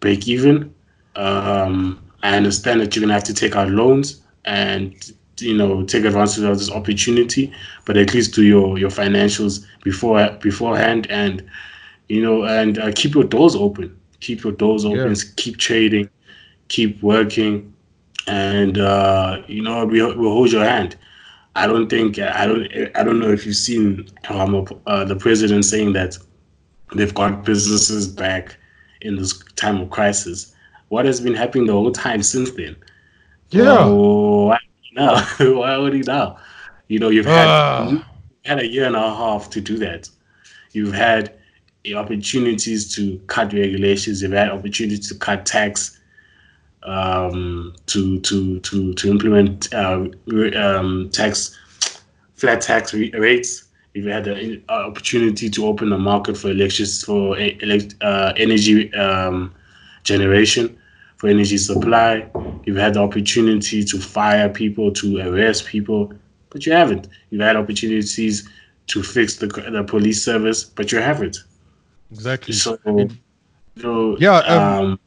[0.00, 0.72] break even.
[1.16, 6.04] Um, I understand that you're gonna have to take out loans and you know take
[6.04, 7.52] advantage of this opportunity,
[7.84, 11.44] but at least do your your financials before beforehand and
[12.08, 13.96] you know and uh, keep your doors open.
[14.20, 15.14] Keep your doors open.
[15.14, 15.22] Yeah.
[15.36, 16.08] Keep trading.
[16.68, 17.74] Keep working
[18.26, 20.96] and uh, you know we will hold your hand.
[21.56, 25.64] I don't think I don't I don't know if you've seen um, uh, the president
[25.64, 26.16] saying that
[26.94, 28.56] they've got businesses back
[29.00, 30.54] in this time of crisis.
[30.88, 32.76] What has been happening the whole time since then?
[33.50, 33.86] Yeah.
[33.86, 34.58] why
[34.94, 35.22] now?
[35.38, 36.38] why would he now?
[36.88, 37.88] You know, you've had uh.
[37.90, 38.04] you
[38.44, 40.08] had a year and a half to do that.
[40.72, 41.34] You've had
[41.96, 44.22] opportunities to cut regulations.
[44.22, 45.99] You've had opportunities to cut tax
[46.82, 50.06] um, to to to to implement uh,
[50.56, 51.58] um, tax
[52.34, 53.64] flat tax rates.
[53.92, 58.32] If you had the uh, opportunity to open the market for elections for elect, uh,
[58.36, 59.52] energy um,
[60.04, 60.78] generation,
[61.16, 62.28] for energy supply,
[62.64, 66.12] you've had the opportunity to fire people, to arrest people,
[66.50, 67.08] but you haven't.
[67.30, 68.48] You've had opportunities
[68.86, 71.38] to fix the the police service, but you haven't.
[72.12, 72.54] Exactly.
[72.54, 72.78] So,
[73.76, 74.38] so yeah.
[74.38, 75.00] Um, um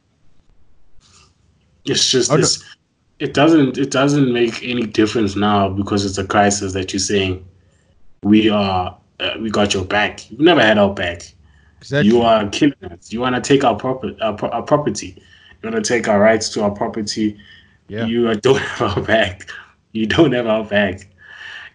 [1.84, 2.64] it's just this.
[3.18, 3.78] It doesn't.
[3.78, 7.46] It doesn't make any difference now because it's a crisis that you're saying
[8.22, 8.96] we are.
[9.20, 10.28] Uh, we got your back.
[10.30, 11.22] You've never had our back.
[11.78, 12.10] Exactly.
[12.10, 13.12] You are killing us.
[13.12, 14.16] You want to take our property.
[14.20, 15.22] Our, our, property.
[15.62, 17.38] You want to take our rights to our property.
[17.88, 18.06] Yeah.
[18.06, 19.48] You don't have our back.
[19.92, 21.06] You don't have our back,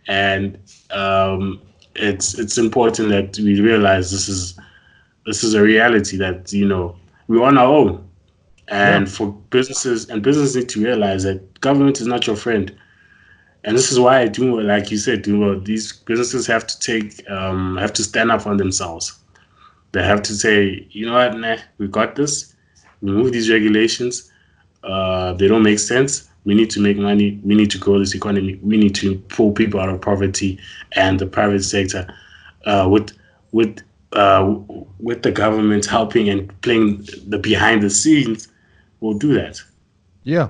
[0.07, 0.57] and
[0.89, 1.61] um,
[1.95, 4.59] it's it's important that we realize this is
[5.25, 6.95] this is a reality that you know
[7.27, 8.08] we're on our own.
[8.69, 9.13] And yeah.
[9.13, 12.75] for businesses, and businesses need to realize that government is not your friend.
[13.63, 15.25] And this is why I do, like you said,
[15.65, 19.19] these businesses have to take, um, have to stand up for themselves.
[19.91, 22.55] They have to say, you know what, nah, we got this.
[23.01, 24.31] Remove these regulations.
[24.83, 26.29] Uh, they don't make sense.
[26.45, 27.39] We need to make money.
[27.43, 28.59] We need to grow this economy.
[28.61, 30.59] We need to pull people out of poverty
[30.93, 32.07] and the private sector
[32.65, 33.11] uh, with
[33.51, 33.81] with
[34.13, 34.55] uh,
[34.99, 38.47] with the government helping and playing the behind the scenes
[38.99, 39.59] will do that.
[40.23, 40.49] Yeah,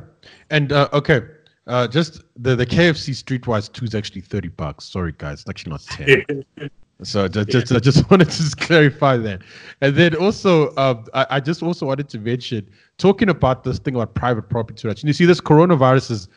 [0.50, 1.22] and uh, okay,
[1.68, 4.86] uh, just the the KFC Streetwise two is actually thirty bucks.
[4.86, 6.46] Sorry, guys, it's actually not ten.
[7.04, 9.42] so just, just I just wanted to just clarify that,
[9.82, 13.96] and then also um, I, I just also wanted to mention talking about this thing
[13.96, 15.02] about private property rights.
[15.02, 16.30] And you see, this coronavirus has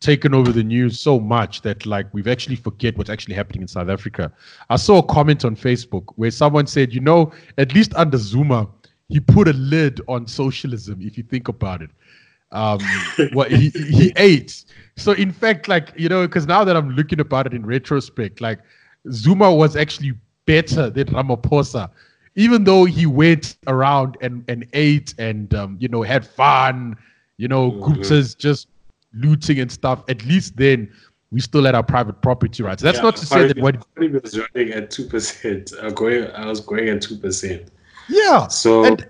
[0.00, 3.68] taken over the news so much that like we've actually forget what's actually happening in
[3.68, 4.30] South Africa.
[4.68, 8.68] I saw a comment on Facebook where someone said, you know, at least under Zuma,
[9.08, 11.00] he put a lid on socialism.
[11.00, 11.90] If you think about it,
[12.52, 12.78] um,
[13.32, 14.64] what he he ate.
[14.96, 18.40] So in fact, like you know, because now that I'm looking about it in retrospect,
[18.40, 18.60] like
[19.10, 20.12] Zuma was actually
[20.46, 21.90] better than Ramaphosa,
[22.36, 26.96] even though he went around and and ate and um, you know had fun,
[27.36, 27.92] you know, mm-hmm.
[27.92, 28.68] groups just
[29.12, 30.02] looting and stuff.
[30.08, 30.90] At least then
[31.30, 32.82] we still had our private property rights.
[32.82, 35.72] That's yeah, not to say that what was running at two percent.
[35.80, 37.70] Uh, going, I was going at two percent.
[38.08, 38.48] Yeah.
[38.48, 39.06] So and,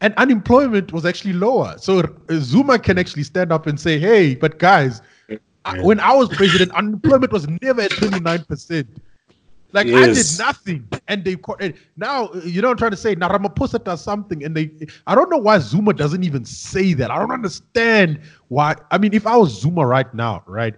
[0.00, 1.74] and unemployment was actually lower.
[1.78, 5.38] So Zuma can actually stand up and say, "Hey, but guys, yeah.
[5.82, 8.88] when I was president, unemployment was never at twenty nine percent."
[9.72, 9.98] Like yes.
[9.98, 13.14] I did nothing, and they and now you know I'm trying to say.
[13.14, 14.70] Now Ramaphosa does something, and they.
[15.06, 17.10] I don't know why Zuma doesn't even say that.
[17.10, 18.76] I don't understand why.
[18.90, 20.74] I mean, if I was Zuma right now, right,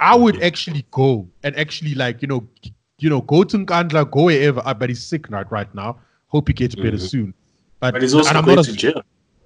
[0.00, 0.44] I would mm-hmm.
[0.44, 2.46] actually go and actually like you know,
[2.98, 4.62] you know, go to Nkandla, go wherever.
[4.74, 5.98] But he's sick right right now.
[6.28, 7.06] Hope he gets better mm-hmm.
[7.06, 7.34] soon.
[7.80, 9.02] But, but he's also going to jail.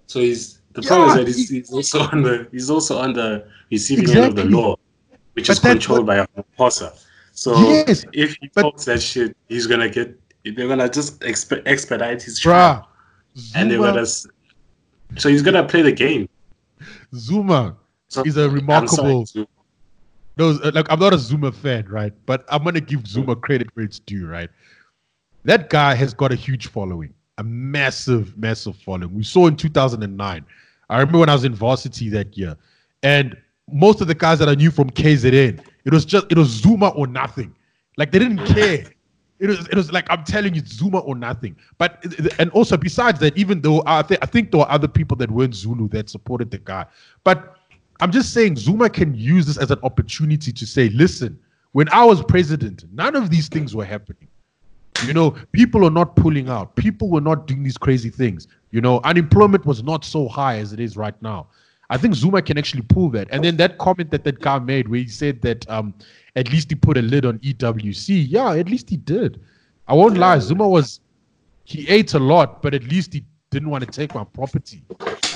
[0.06, 3.12] So he's the yeah, problem is that he's, he's, also on the he's also on
[3.12, 4.22] the receiving exactly.
[4.22, 4.76] end of the law,
[5.34, 7.04] which but is controlled by a Ramaphosa.
[7.32, 10.18] So yes, if he but, talks that shit, he's gonna get.
[10.44, 12.88] They're gonna just exp- expedite his trial,
[13.36, 14.06] Zuma, and they're gonna.
[14.06, 16.28] So he's gonna play the game.
[17.14, 17.76] Zuma
[18.08, 19.26] so, is a remarkable.
[19.26, 19.46] Sorry,
[20.36, 22.12] no, like I'm not a Zuma fan, right?
[22.26, 24.48] But I'm gonna give Zuma credit where it's due, right?
[25.44, 27.14] That guy has got a huge following.
[27.38, 29.14] a massive, massive following.
[29.14, 30.44] We saw in 2009.
[30.90, 32.56] I remember when I was in varsity that year,
[33.02, 33.36] and
[33.72, 36.88] most of the guys that I knew from KZN, it was just it was Zuma
[36.90, 37.54] or nothing.
[37.96, 38.84] Like they didn't care.
[39.38, 41.56] It was it was like I'm telling you, Zuma or nothing.
[41.78, 42.04] But
[42.38, 45.30] and also besides that, even though I, th- I think there were other people that
[45.30, 46.84] weren't Zulu that supported the guy,
[47.24, 47.56] but
[48.00, 51.38] I'm just saying Zuma can use this as an opportunity to say, listen,
[51.72, 54.28] when I was president, none of these things were happening.
[55.06, 56.76] You know, people are not pulling out.
[56.76, 58.48] People were not doing these crazy things.
[58.70, 61.48] You know, unemployment was not so high as it is right now.
[61.88, 63.28] I think Zuma can actually pull that.
[63.32, 65.92] And then that comment that that guy made, where he said that um,
[66.36, 68.26] at least he put a lid on EWC.
[68.28, 69.40] Yeah, at least he did.
[69.88, 70.38] I won't lie.
[70.38, 71.00] Zuma was
[71.64, 74.84] he ate a lot, but at least he didn't want to take my property.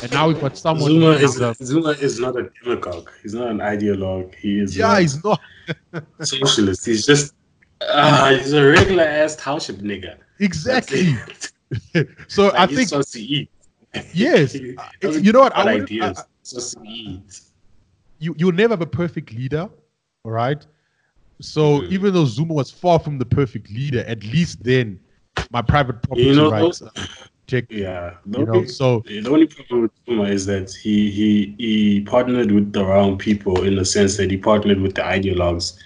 [0.03, 0.91] And now we've got someone.
[0.91, 3.11] Zuma is a, Zuma is not a demagogue.
[3.23, 4.35] He's not an ideologue.
[4.37, 4.77] He is.
[4.77, 5.41] Yeah, he's not
[6.21, 6.87] socialist.
[6.87, 7.35] He's just
[7.81, 10.17] uh, he's a regular ass township nigga.
[10.41, 11.15] Exactly.
[12.29, 13.51] so like I think so to eat.
[14.13, 14.55] yes,
[15.03, 15.57] you know what?
[15.57, 16.19] I would, ideas.
[16.19, 16.83] I, so.
[18.19, 19.69] You you'll never have a perfect leader,
[20.25, 20.65] all right.
[21.41, 21.93] So mm-hmm.
[21.93, 25.01] even though Zuma was far from the perfect leader, at least then
[25.51, 26.83] my private property you know, rights.
[27.47, 27.67] Check.
[27.69, 31.55] Yeah, the you only, know, so the only problem with Zuma is that he he
[31.59, 35.77] he partnered with the wrong people in the sense that he partnered with the ideologues,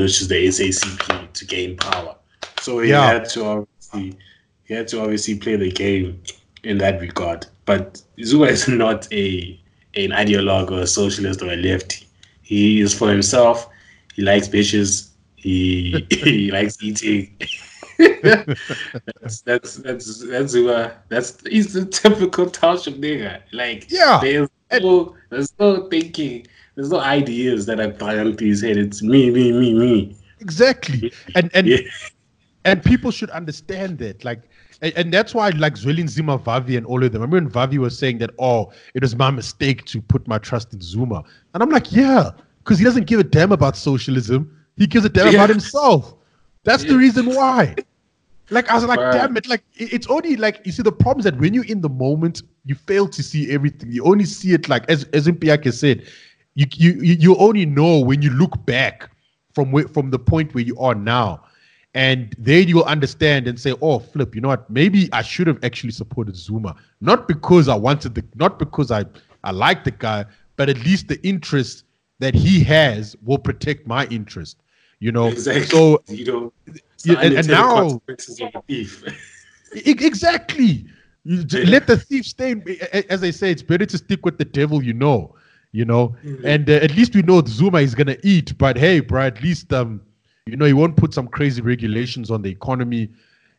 [0.00, 2.16] which is the SACP, to gain power.
[2.60, 3.06] So he yeah.
[3.06, 4.16] had to obviously
[4.64, 6.22] he had to obviously play the game
[6.64, 7.46] in that regard.
[7.64, 9.58] But Zuma is not a
[9.94, 12.06] an ideologue or a socialist or a lefty.
[12.42, 13.68] He is for himself.
[14.14, 15.10] He likes bitches.
[15.36, 17.36] He he likes eating.
[18.22, 23.42] that's that's that's that's uh, that's he's the typical township nigga.
[23.52, 24.48] Like yeah, there's
[24.80, 28.76] no there's no thinking, there's no ideas that are his head.
[28.76, 30.16] It's me, me, me, me.
[30.40, 31.78] Exactly, and and yeah.
[32.64, 34.24] and people should understand that.
[34.24, 34.42] Like
[34.82, 37.22] and, and that's why like Zwelinzima, Vavi, and all of them.
[37.22, 40.38] I remember when Vavi was saying that, oh, it was my mistake to put my
[40.38, 41.22] trust in Zuma.
[41.54, 44.56] And I'm like, yeah, because he doesn't give a damn about socialism.
[44.76, 45.34] He gives a damn yeah.
[45.34, 46.14] about himself.
[46.64, 46.92] That's yeah.
[46.92, 47.76] the reason why.
[48.50, 49.46] Like I was like, damn it!
[49.46, 52.42] Like it's only like you see the problem is that when you're in the moment,
[52.66, 53.90] you fail to see everything.
[53.90, 56.06] You only see it like as as Impiake said,
[56.54, 59.10] you you you only know when you look back
[59.54, 61.44] from where, from the point where you are now.
[61.94, 64.68] And then you'll understand and say, oh, flip, you know what?
[64.70, 66.74] Maybe I should have actually supported Zuma.
[67.02, 69.04] Not because I wanted the, not because I,
[69.44, 70.24] I like the guy,
[70.56, 71.84] but at least the interest
[72.18, 74.56] that he has will protect my interest.
[75.00, 75.64] You know, exactly.
[75.66, 76.52] so you know,
[77.04, 78.00] yeah, and, and now
[79.74, 80.86] exactly.
[81.24, 82.54] You let the thief stay.
[83.10, 85.34] As they say, it's better to stick with the devil you know.
[85.72, 86.46] You know, mm-hmm.
[86.46, 88.56] and uh, at least we know Zuma is gonna eat.
[88.58, 90.02] But hey, bro, at least um,
[90.46, 93.08] you know, he won't put some crazy regulations on the economy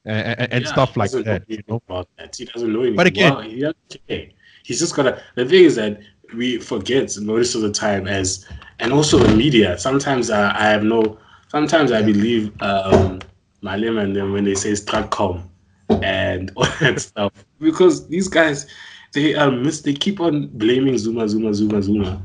[0.05, 1.43] and, and, and yeah, stuff like that.
[1.47, 1.82] You know?
[1.88, 2.36] about that.
[2.36, 2.97] He doesn't know anything.
[2.97, 4.34] But again, well, he
[4.64, 5.22] he's just gonna.
[5.36, 5.99] The thing is that
[6.36, 8.45] we forget most of the time as,
[8.80, 9.78] and also the media.
[9.78, 11.18] Sometimes I, I have no.
[11.47, 13.20] Sometimes I believe um,
[13.64, 15.43] Malema and them when they say Stratcom
[16.01, 18.68] and all that stuff because these guys
[19.14, 22.22] they um miss they keep on blaming Zuma Zuma Zuma Zuma,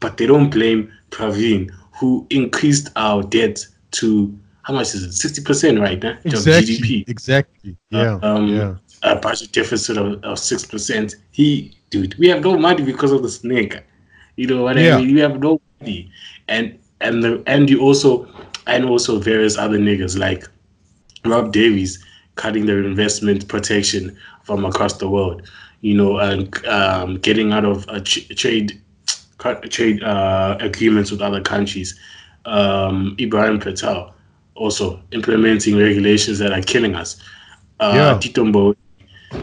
[0.00, 5.12] but they don't blame Pravin who increased our debt to how much is it?
[5.12, 7.08] Sixty percent right now exactly, of GDP.
[7.08, 7.76] Exactly.
[7.90, 8.18] Yeah.
[8.22, 8.74] Uh, um, yeah.
[9.02, 11.16] A budget deficit of six percent.
[11.30, 13.78] He, dude, we have no money because of the snake.
[14.36, 14.96] You know what yeah.
[14.96, 15.14] I mean?
[15.14, 16.10] We have no money,
[16.48, 18.26] and and the and you also
[18.66, 20.48] and also various other niggas like
[21.26, 22.02] Rob Davies
[22.36, 25.48] cutting their investment protection from across the world.
[25.84, 27.86] You know, and um, getting out of
[28.36, 28.80] trade
[29.68, 31.98] trade uh, agreements with other countries
[32.46, 34.14] um, Ebrahim Patel
[34.54, 37.20] also implementing regulations that are killing us.
[37.80, 38.50] Uh, yeah.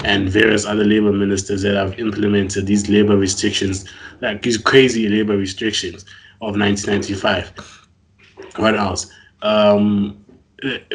[0.05, 3.83] And various other labor ministers that have implemented these labor restrictions,
[4.21, 6.05] like these crazy labor restrictions
[6.41, 7.51] of 1995.
[8.55, 9.11] What else?
[9.41, 10.23] Um,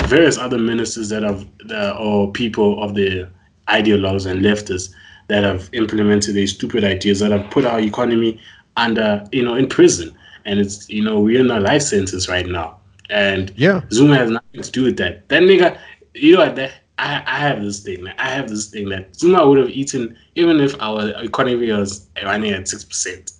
[0.04, 3.28] various other ministers that have, uh, or people of the
[3.68, 4.94] ideologues and leftists
[5.28, 8.40] that have implemented these stupid ideas that have put our economy
[8.76, 10.16] under, you know, in prison
[10.46, 12.78] and it's you know we're in a life sentence right now,
[13.10, 15.28] and yeah, Zuma has nothing to do with that.
[15.28, 15.78] That nigga,
[16.14, 16.56] you know what?
[16.56, 18.04] That I, I have this thing.
[18.04, 18.14] Man.
[18.16, 22.52] I have this thing that Zuma would have eaten even if our economy was running
[22.52, 23.32] at six percent.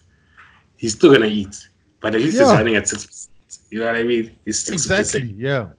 [0.76, 1.68] He's still gonna eat,
[2.00, 2.42] but at least yeah.
[2.42, 3.32] it's running at six percent.
[3.70, 4.36] You know what I mean?
[4.44, 4.72] It's 6%.
[4.72, 5.70] exactly yeah.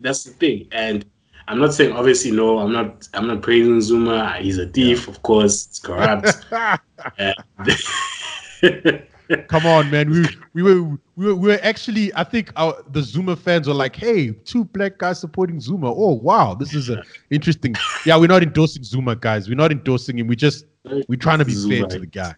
[0.00, 1.04] That's the thing, and
[1.50, 2.60] I'm not saying obviously no.
[2.60, 3.08] I'm not.
[3.12, 4.36] I'm not praising Zuma.
[4.38, 5.12] He's a thief, yeah.
[5.12, 5.66] of course.
[5.66, 6.46] It's corrupt.
[7.18, 7.32] Uh,
[9.48, 10.10] Come on, man.
[10.10, 10.82] We we were
[11.16, 12.12] we were, we were actually.
[12.14, 15.90] I think our the Zuma fans were like, "Hey, two black guys supporting Zuma.
[15.90, 17.74] Oh wow, this is a interesting."
[18.04, 19.48] Yeah, we're not endorsing Zuma, guys.
[19.48, 20.26] We're not endorsing him.
[20.26, 20.66] We just
[21.08, 21.78] we're trying to be Zuma.
[21.78, 22.34] fair to the guy,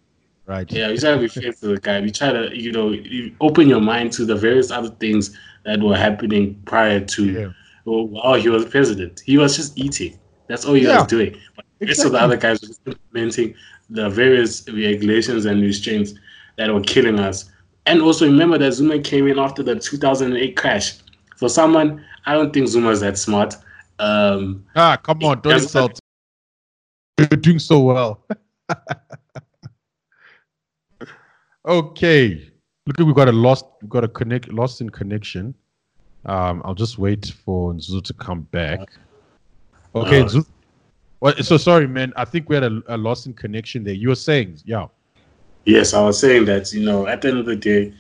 [0.46, 0.70] right?
[0.70, 2.00] Yeah, we try to be fair to the guy.
[2.00, 2.94] We try to you know
[3.40, 7.24] open your mind to the various other things that were happening prior to.
[7.24, 7.52] Yeah.
[7.86, 9.22] Oh, wow, he was president.
[9.24, 10.18] He was just eating.
[10.48, 10.98] That's all he yeah.
[10.98, 11.36] was doing.
[11.56, 13.54] But the rest of the other guys were implementing
[13.90, 16.14] the various regulations and restraints
[16.56, 17.50] that were killing us.
[17.86, 20.98] And also remember that Zuma came in after the 2008 crash.
[21.36, 23.56] For someone, I don't think Zuma is that smart.
[23.98, 25.98] Um, ah, come on, don't insult.
[27.18, 28.24] You're doing so well.
[31.66, 32.50] okay,
[32.86, 35.54] look, we've got a lost, we've got a connect, lost in connection.
[36.26, 38.80] Um, I'll just wait for Nzu to come back.
[39.94, 40.46] Okay, uh, Nzu,
[41.20, 42.12] well, so sorry, man.
[42.16, 43.94] I think we had a, a loss in connection there.
[43.94, 44.86] You were saying, yeah.
[45.64, 47.92] Yes, I was saying that, you know, at the end of the day,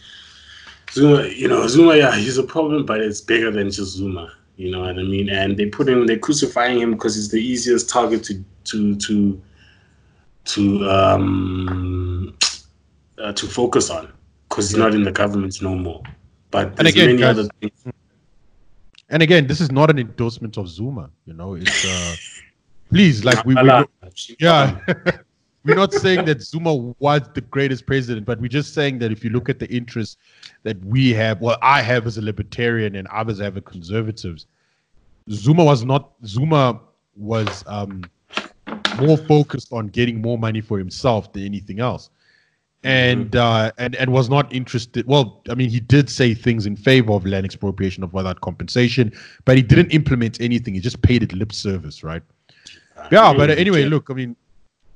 [0.90, 4.32] Zuma, you know, Zuma, yeah, he's a problem, but it's bigger than just Zuma.
[4.56, 5.30] You know what I mean?
[5.30, 9.40] And they put him, they're crucifying him because he's the easiest target to to to
[10.44, 12.36] to um
[13.18, 14.12] uh, to focus on
[14.48, 16.02] because he's not in the government no more.
[16.50, 17.72] But there's again, many guys, other things.
[19.12, 21.10] And again, this is not an endorsement of Zuma.
[21.26, 22.16] You know, it's uh
[22.92, 23.84] Please, like we, we
[24.38, 24.78] yeah.
[25.64, 29.24] we're not saying that Zuma was the greatest president, but we're just saying that if
[29.24, 30.18] you look at the interests
[30.62, 34.44] that we have, well, I have as a libertarian and others have as conservatives,
[35.30, 36.12] Zuma was not.
[36.26, 36.80] Zuma
[37.16, 38.02] was um,
[38.98, 42.10] more focused on getting more money for himself than anything else,
[42.84, 43.38] and mm-hmm.
[43.38, 45.06] uh, and and was not interested.
[45.06, 49.12] Well, I mean, he did say things in favor of land expropriation of without compensation,
[49.44, 50.74] but he didn't implement anything.
[50.74, 52.22] He just paid it lip service, right?
[53.10, 54.36] yeah, but anyway, look, I mean,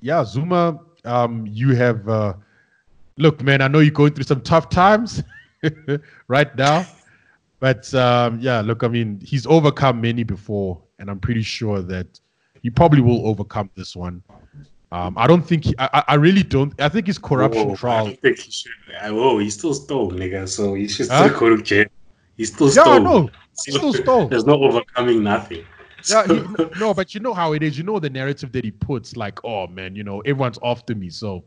[0.00, 2.34] yeah, Zuma, um, you have, uh,
[3.16, 5.22] look, man, I know you're going through some tough times
[6.28, 6.86] right now,
[7.60, 12.20] but um, yeah, look, I mean, he's overcome many before, and I'm pretty sure that
[12.62, 14.22] he probably will overcome this one.
[14.92, 16.72] Um, I don't think he, I, I really don't.
[16.80, 18.06] I think his corruption whoa, trial.
[18.06, 18.72] I think he should.
[19.02, 20.48] Whoa, he's still stole, nigga.
[20.48, 21.38] So he should still huh?
[21.38, 21.86] go to jail.
[22.36, 22.94] He's still stole.
[22.94, 23.30] Yeah, no,
[23.64, 24.28] he's still stole.
[24.28, 25.64] There's no overcoming nothing
[26.08, 26.44] yeah, he,
[26.78, 27.76] no, but you know how it is.
[27.76, 31.10] You know the narrative that he puts, like, oh man, you know, everyone's after me,
[31.10, 31.44] so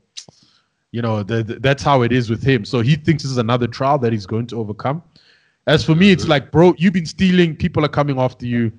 [0.91, 2.65] you know the, the, that's how it is with him.
[2.65, 5.03] So he thinks this is another trial that he's going to overcome.
[5.67, 6.31] As for me, it's mm-hmm.
[6.31, 7.55] like, bro, you've been stealing.
[7.55, 8.71] People are coming after you.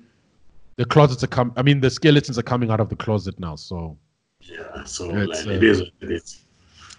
[0.75, 1.53] The closets are come.
[1.55, 3.55] I mean, the skeletons are coming out of the closet now.
[3.55, 3.97] So
[4.43, 6.39] yeah, so like, uh, it is what it is.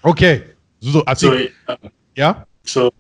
[0.05, 0.45] Okay,
[0.81, 2.45] so I think so, uh, yeah.
[2.65, 2.93] So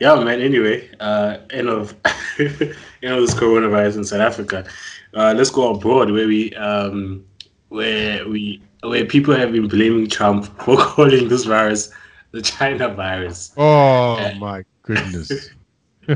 [0.00, 0.40] yeah, man.
[0.40, 1.94] Anyway, uh, end of
[2.38, 4.66] you know this coronavirus in South Africa.
[5.14, 7.24] Uh, let's go abroad where we um,
[7.68, 11.90] where we where people have been blaming Trump for calling this virus
[12.32, 13.52] the China virus.
[13.56, 15.50] Oh my goodness.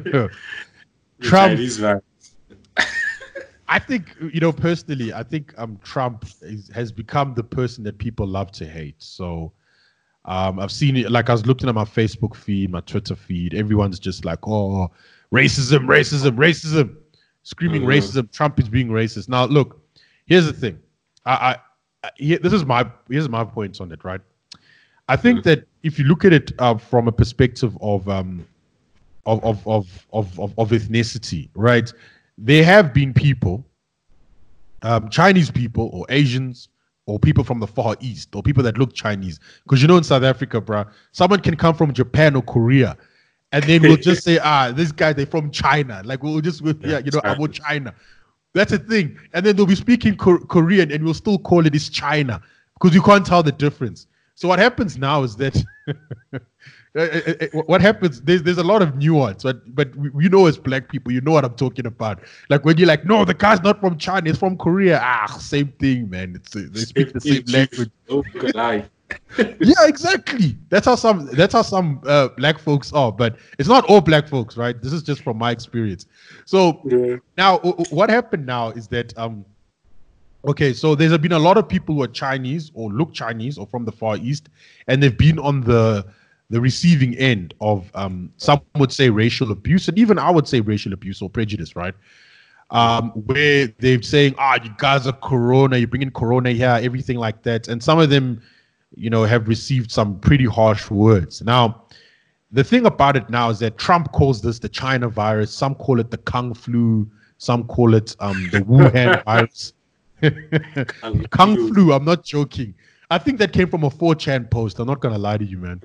[1.23, 2.03] Trump virus.
[3.71, 5.13] I think you know personally.
[5.13, 8.97] I think um, Trump is, has become the person that people love to hate.
[8.99, 9.53] So
[10.25, 11.11] um, I've seen it.
[11.11, 13.55] Like I was looking at my Facebook feed, my Twitter feed.
[13.55, 14.91] Everyone's just like, "Oh,
[15.33, 16.97] racism, racism, racism,"
[17.45, 17.91] screaming mm-hmm.
[17.91, 18.31] racism.
[18.33, 19.29] Trump is being racist.
[19.29, 19.81] Now, look,
[20.27, 20.81] here's the thing.
[21.25, 21.57] I,
[22.03, 24.03] I, I this is my here's my points on it.
[24.05, 24.21] Right.
[25.09, 25.49] I think mm-hmm.
[25.49, 28.45] that if you look at it uh, from a perspective of um,
[29.27, 31.93] of, of, of, of, of, of ethnicity, right?
[32.43, 33.67] There have been people,
[34.83, 36.69] um, Chinese people or Asians
[37.07, 39.39] or people from the Far East or people that look Chinese.
[39.65, 42.97] Because you know, in South Africa, bro, someone can come from Japan or Korea
[43.53, 46.03] and then we'll just say, ah, this guy, they're from China.
[46.05, 47.95] Like we'll just, we'll, yeah, you know, I'm from China.
[48.53, 49.19] That's a thing.
[49.33, 52.41] And then they'll be speaking Korean and we'll still call it is China
[52.75, 54.07] because you can't tell the difference.
[54.35, 55.63] So what happens now is that
[56.93, 61.13] what happens there's there's a lot of nuance but but we, know as black people
[61.13, 62.21] you know what i'm talking about.
[62.49, 65.01] Like when you're like no the car's not from china it's from korea.
[65.03, 66.35] Ah same thing man.
[66.35, 67.91] It's they speak the same language.
[69.39, 70.57] yeah exactly.
[70.69, 74.27] That's how some that's how some uh, black folks are but it's not all black
[74.27, 74.81] folks right?
[74.83, 76.07] This is just from my experience.
[76.45, 77.17] So yeah.
[77.37, 77.59] now
[77.91, 79.45] what happened now is that um
[80.47, 83.67] Okay, so there's been a lot of people who are Chinese or look Chinese or
[83.67, 84.49] from the Far East,
[84.87, 86.07] and they've been on the
[86.51, 90.61] the receiving end of um, some would say racial abuse, and even I would say
[90.61, 91.95] racial abuse or prejudice, right?
[92.71, 97.43] Um, where they're saying, "Ah, you guys are Corona, you're bringing Corona here, everything like
[97.45, 98.43] that," and some of them,
[98.95, 101.41] you know, have received some pretty harsh words.
[101.43, 101.85] Now,
[102.53, 105.53] the thing about it now is that Trump calls this the China virus.
[105.53, 107.09] Some call it the Kung flu.
[107.39, 109.73] Some call it um, the Wuhan virus.
[111.31, 111.93] Kung flu.
[111.93, 112.75] I'm not joking.
[113.11, 114.79] I think that came from a 4chan post.
[114.79, 115.83] I'm not gonna lie to you, man.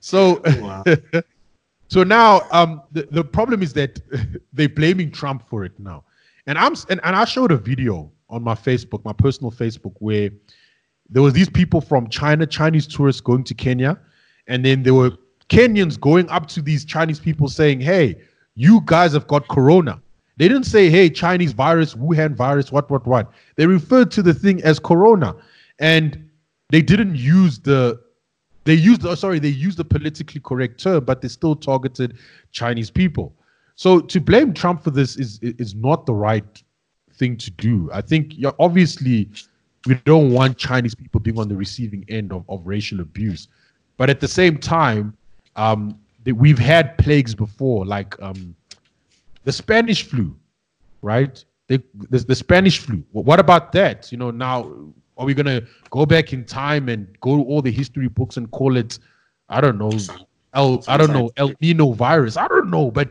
[0.00, 0.42] So,
[1.88, 4.00] so now, um, the, the problem is that
[4.52, 6.04] they're blaming Trump for it now,
[6.46, 10.30] and I'm and, and I showed a video on my Facebook, my personal Facebook, where
[11.08, 13.98] there was these people from China, Chinese tourists going to Kenya,
[14.48, 15.12] and then there were
[15.48, 18.20] Kenyans going up to these Chinese people saying, "Hey,
[18.56, 20.00] you guys have got corona."
[20.38, 24.34] They didn't say, "Hey, Chinese virus, Wuhan virus, what, what, what." They referred to the
[24.34, 25.36] thing as corona,
[25.78, 26.23] and
[26.74, 28.00] they didn't use the.
[28.64, 32.16] They used, oh, sorry, they used the politically correct term, but they still targeted
[32.50, 33.32] Chinese people.
[33.76, 36.62] So to blame Trump for this is is not the right
[37.12, 37.88] thing to do.
[37.92, 39.30] I think obviously
[39.86, 43.46] we don't want Chinese people being on the receiving end of, of racial abuse,
[43.96, 45.16] but at the same time,
[45.54, 45.96] um,
[46.26, 48.56] we've had plagues before, like um,
[49.44, 50.34] the Spanish flu,
[51.02, 51.44] right?
[51.68, 53.04] The, the, the Spanish flu.
[53.12, 54.10] What about that?
[54.10, 54.72] You know, now
[55.16, 58.50] are we gonna go back in time and go to all the history books and
[58.50, 58.98] call it,
[59.48, 59.92] I don't know,
[60.54, 62.36] El, I don't know, El Nino virus.
[62.36, 63.08] I don't know, but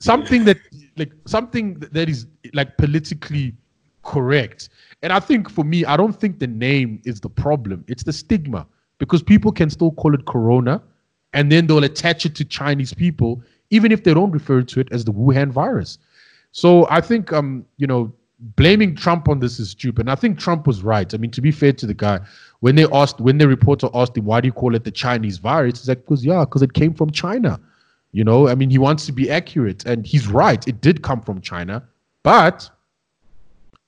[0.00, 0.58] something that
[0.96, 3.54] like something that is like politically
[4.02, 4.68] correct.
[5.02, 7.84] And I think for me, I don't think the name is the problem.
[7.88, 8.66] It's the stigma
[8.98, 10.82] because people can still call it corona
[11.32, 14.88] and then they'll attach it to Chinese people, even if they don't refer to it
[14.90, 15.98] as the Wuhan virus.
[16.52, 20.00] So I think, um, you know, blaming Trump on this is stupid.
[20.00, 21.12] And I think Trump was right.
[21.12, 22.20] I mean, to be fair to the guy,
[22.60, 25.38] when they asked, when the reporter asked him, why do you call it the Chinese
[25.38, 25.80] virus?
[25.80, 27.60] He's like, because, yeah, because it came from China.
[28.12, 29.84] You know, I mean, he wants to be accurate.
[29.86, 30.66] And he's right.
[30.66, 31.84] It did come from China.
[32.22, 32.68] But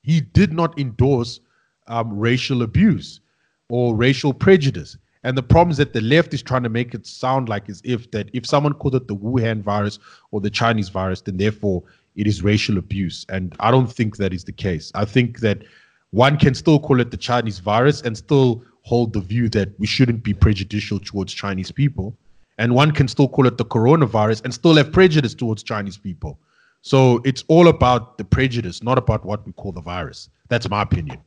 [0.02, 1.40] he did not endorse
[1.86, 3.20] um, racial abuse
[3.68, 4.96] or racial prejudice.
[5.24, 7.80] And the problem is that the left is trying to make it sound like as
[7.84, 9.98] if that if someone called it the Wuhan virus
[10.32, 11.82] or the Chinese virus, then therefore
[12.16, 13.26] it is racial abuse.
[13.28, 14.92] And I don't think that is the case.
[14.94, 15.62] I think that
[16.10, 19.86] one can still call it the Chinese virus and still hold the view that we
[19.86, 22.16] shouldn't be prejudicial towards Chinese people.
[22.58, 26.38] And one can still call it the coronavirus and still have prejudice towards Chinese people.
[26.82, 30.28] So it's all about the prejudice, not about what we call the virus.
[30.48, 31.18] That's my opinion.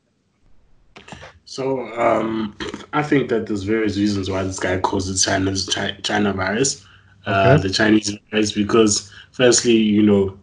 [1.46, 2.56] So um,
[2.94, 5.68] I think that there's various reasons why this guy calls it China's
[6.04, 6.86] China virus,
[7.26, 7.68] uh, okay.
[7.68, 10.38] the Chinese virus, because firstly, you know,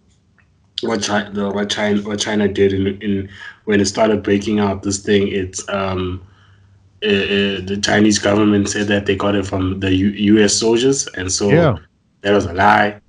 [0.83, 3.29] what China, what China, what China did in, in
[3.65, 6.25] when it started breaking out this thing, it's um,
[7.03, 10.55] uh, the Chinese government said that they got it from the U- U.S.
[10.55, 11.77] soldiers, and so yeah.
[12.23, 13.01] that was a lie.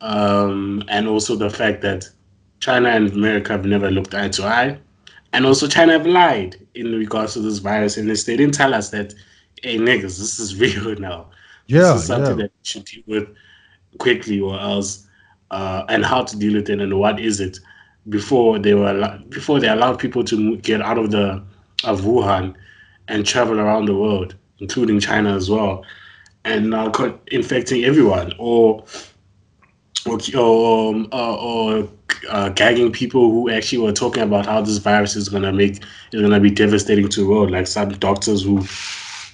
[0.00, 2.08] Um, and also the fact that
[2.60, 4.78] China and America have never looked eye to eye
[5.32, 8.90] and also, China have lied in regards to this virus, and they didn't tell us
[8.90, 9.14] that,
[9.62, 11.30] hey, niggas, this is real now.
[11.66, 12.46] Yeah, this is something yeah.
[12.46, 13.28] that we should deal with
[13.98, 15.06] quickly, or else,
[15.50, 17.58] uh, and how to deal with it, and what is it
[18.08, 21.42] before they were before they allowed people to get out of the
[21.84, 22.54] of Wuhan
[23.08, 25.84] and travel around the world, including China as well,
[26.44, 28.84] and now uh, infecting everyone, or
[30.06, 31.88] or or, um, uh, or
[32.30, 35.82] uh, gagging people who actually were talking about how this virus is gonna make
[36.12, 37.50] is gonna be devastating to the world.
[37.50, 38.62] Like some doctors who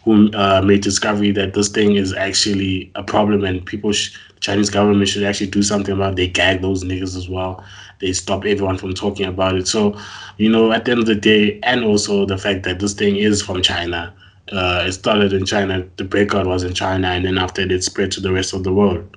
[0.04, 4.16] who uh, made discovery that this thing is actually a problem and people, sh-
[4.47, 6.12] Chinese government should actually do something about.
[6.12, 6.16] it.
[6.16, 7.64] They gag those niggas as well.
[8.01, 9.66] They stop everyone from talking about it.
[9.68, 9.99] So,
[10.36, 13.16] you know, at the end of the day, and also the fact that this thing
[13.16, 14.14] is from China.
[14.53, 15.84] Uh, it started in China.
[15.97, 18.62] The breakout was in China, and then after it, it spread to the rest of
[18.62, 19.16] the world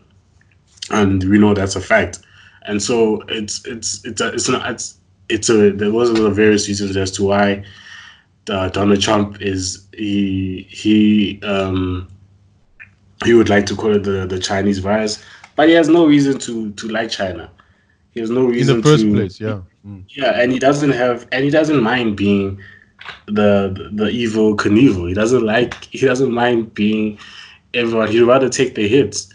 [0.92, 2.20] and we know that's a fact.
[2.64, 4.98] And so it's it's it's a, it's not it's
[5.30, 7.64] it's a there was a various reasons as to why
[8.50, 12.08] uh, Donald Trump is he he um
[13.26, 15.24] he would like to call it the, the Chinese virus,
[15.56, 17.50] but he has no reason to to like China.
[18.12, 20.04] He has no reason in the first to, place, yeah, mm.
[20.10, 22.60] yeah, and he doesn't have and he doesn't mind being
[23.28, 25.08] the, the evil Knievel.
[25.08, 27.20] He doesn't like he doesn't mind being
[27.74, 28.10] everyone.
[28.10, 29.34] He'd rather take the hits.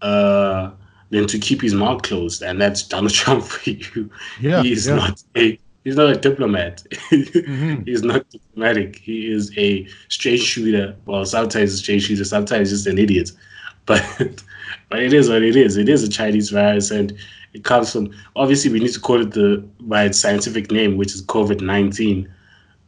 [0.00, 0.72] Uh,
[1.12, 4.10] than to keep his mouth closed, and that's Donald Trump for you.
[4.40, 4.96] Yeah, he is yeah.
[4.96, 6.84] not a he's not a diplomat.
[7.10, 7.82] mm-hmm.
[7.86, 8.96] he's not diplomatic.
[8.96, 10.96] He is a straight shooter.
[11.06, 13.30] Well, sometimes a straight shooter, sometimes just an idiot.
[13.84, 14.44] But
[14.90, 15.76] but it is what it is.
[15.76, 17.12] It is a Chinese virus, and
[17.52, 21.16] it comes from obviously we need to call it the by its scientific name, which
[21.16, 22.32] is COVID nineteen,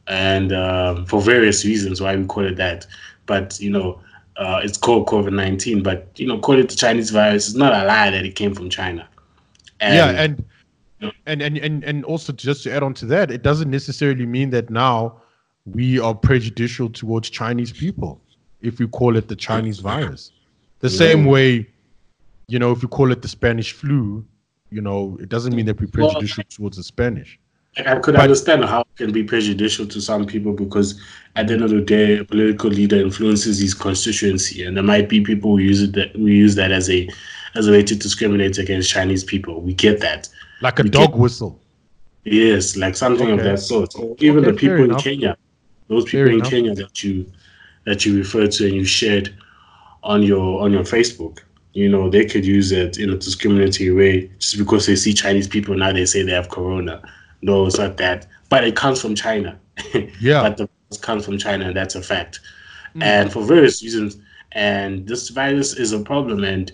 [0.06, 2.86] and um, for various reasons why we call it that.
[3.26, 4.00] But you know,
[4.36, 7.48] uh, it's called COVID nineteen, but you know, call it the Chinese virus.
[7.48, 9.08] It's not a lie that it came from China.
[9.80, 10.44] And, yeah, and,
[11.00, 14.50] and and and and also just to add on to that, it doesn't necessarily mean
[14.50, 15.20] that now
[15.66, 18.20] we are prejudicial towards Chinese people
[18.62, 20.32] if we call it the Chinese virus.
[20.80, 20.98] The yeah.
[20.98, 21.66] same way,
[22.48, 24.24] you know, if you call it the Spanish flu,
[24.70, 27.38] you know, it doesn't mean that we're prejudicial well, towards the Spanish.
[27.76, 31.00] I could But- understand how it can be prejudicial to some people because
[31.36, 35.08] at the end of the day, a political leader influences his constituency, and there might
[35.08, 37.08] be people who use it that we use that as a
[37.56, 39.60] as a way to discriminate against Chinese people.
[39.60, 40.28] We get that.
[40.62, 41.60] Like a We dog get- whistle.
[42.24, 43.94] Yes, like something of that sort.
[43.98, 45.04] Or even Okay, the people in enough.
[45.04, 45.36] Kenya,
[45.88, 46.50] those people Fair in enough.
[46.50, 47.26] Kenya that you
[47.84, 49.34] that you referred to and you shared
[50.02, 51.40] on your on your Facebook.
[51.74, 55.48] You know, they could use it in a discriminatory way just because they see Chinese
[55.48, 57.02] people now they say they have corona.
[57.42, 58.26] No, it's not that.
[58.48, 59.58] But it comes from China.
[60.20, 60.42] Yeah.
[60.42, 62.40] but the virus comes from China, and that's a fact.
[62.94, 63.02] Mm.
[63.02, 64.16] And for various reasons,
[64.52, 66.42] and this virus is a problem.
[66.44, 66.72] And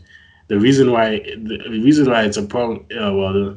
[0.50, 3.56] the reason why the reason why it's a problem, uh, well,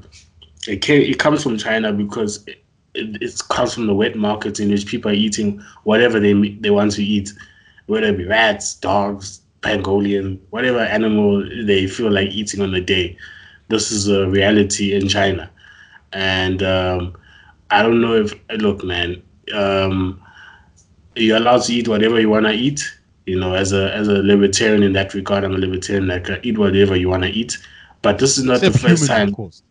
[0.67, 2.63] it it comes from China because it,
[2.93, 6.69] it, it comes from the wet markets in which people are eating whatever they they
[6.69, 7.33] want to eat,
[7.87, 13.17] whether it be rats, dogs, pangolin, whatever animal they feel like eating on the day.
[13.69, 15.49] This is a reality in China,
[16.11, 17.15] and um,
[17.71, 19.19] I don't know if look, man.
[19.51, 20.21] Um,
[21.15, 22.99] you're allowed to eat whatever you want to eat.
[23.26, 26.07] You know, as a as a libertarian in that regard, I'm a libertarian.
[26.07, 27.57] Like uh, eat whatever you want to eat.
[28.01, 29.28] But this is not Except the first humans, time.
[29.30, 29.63] of course.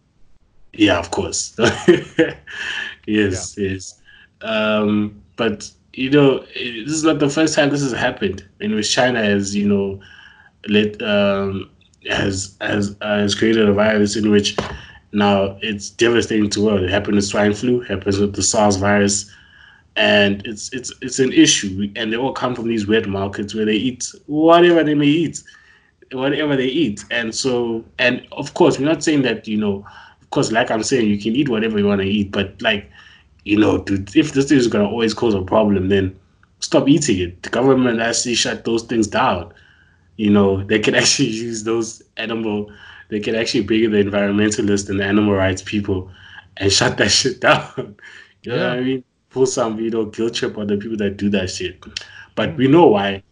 [0.73, 1.55] Yeah, of course.
[3.07, 4.01] yes, yes.
[4.41, 8.47] Um, but you know, this is not the first time this has happened.
[8.61, 10.01] In which China has, you know,
[10.69, 11.71] let um,
[12.09, 14.57] has has has created a virus in which
[15.13, 16.83] now it's devastating to the world.
[16.83, 17.81] It happened with swine flu.
[17.81, 19.31] Happens with the SARS virus.
[19.97, 23.67] And it's it's it's an issue, and they all come from these wet markets where
[23.67, 25.43] they eat whatever they may eat
[26.13, 27.05] whatever they eat.
[27.11, 29.85] And so, and of course, we're not saying that, you know,
[30.21, 32.91] of course, like I'm saying, you can eat whatever you want to eat, but like,
[33.45, 36.19] you know, dude, if this thing is going to always cause a problem, then
[36.61, 37.43] stop eating it.
[37.43, 39.53] The government actually shut those things down.
[40.17, 42.71] You know, they can actually use those animal,
[43.09, 46.11] they can actually bring in the environmentalists and the animal rights people
[46.59, 47.97] and shut that shit down.
[48.43, 48.81] you know what I Yeah.
[48.81, 49.05] mean?
[49.33, 51.83] Pull some, you know, guilt trip on the people that do that shit.
[52.35, 53.23] But we know why.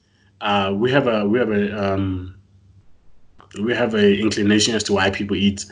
[0.41, 2.35] Uh, we have a we have a um,
[3.63, 5.67] we have a inclination as to why people eat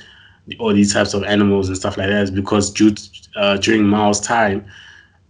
[0.59, 2.95] all these types of animals and stuff like that is because due
[3.37, 4.65] uh, during Mao's time,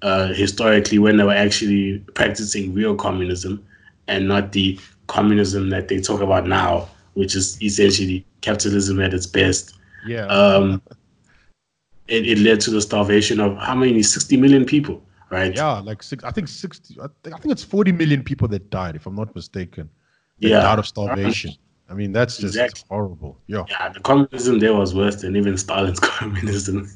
[0.02, 3.64] uh, historically, when they were actually practicing real communism
[4.06, 4.78] and not the
[5.08, 9.74] communism that they talk about now, which is essentially capitalism at its best,
[10.06, 10.26] Yeah.
[10.26, 10.80] um,
[12.08, 14.02] it, it led to the starvation of how many?
[14.02, 15.54] 60 million people, right?
[15.54, 16.24] yeah, like six.
[16.24, 16.96] I think sixty.
[17.00, 19.88] I think, I think it's forty million people that died, if I'm not mistaken.
[20.40, 20.60] Yeah.
[20.70, 21.52] out of starvation.
[21.90, 22.82] I mean, that's just Exactly.
[22.90, 23.38] horrible.
[23.46, 23.64] Yeah.
[23.68, 26.88] Yeah, the communism there was worse than even Stalin's communism.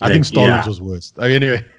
[0.00, 0.66] I think Like, Stalin's yeah.
[0.66, 1.12] was worse.
[1.18, 1.64] Uh, anyway.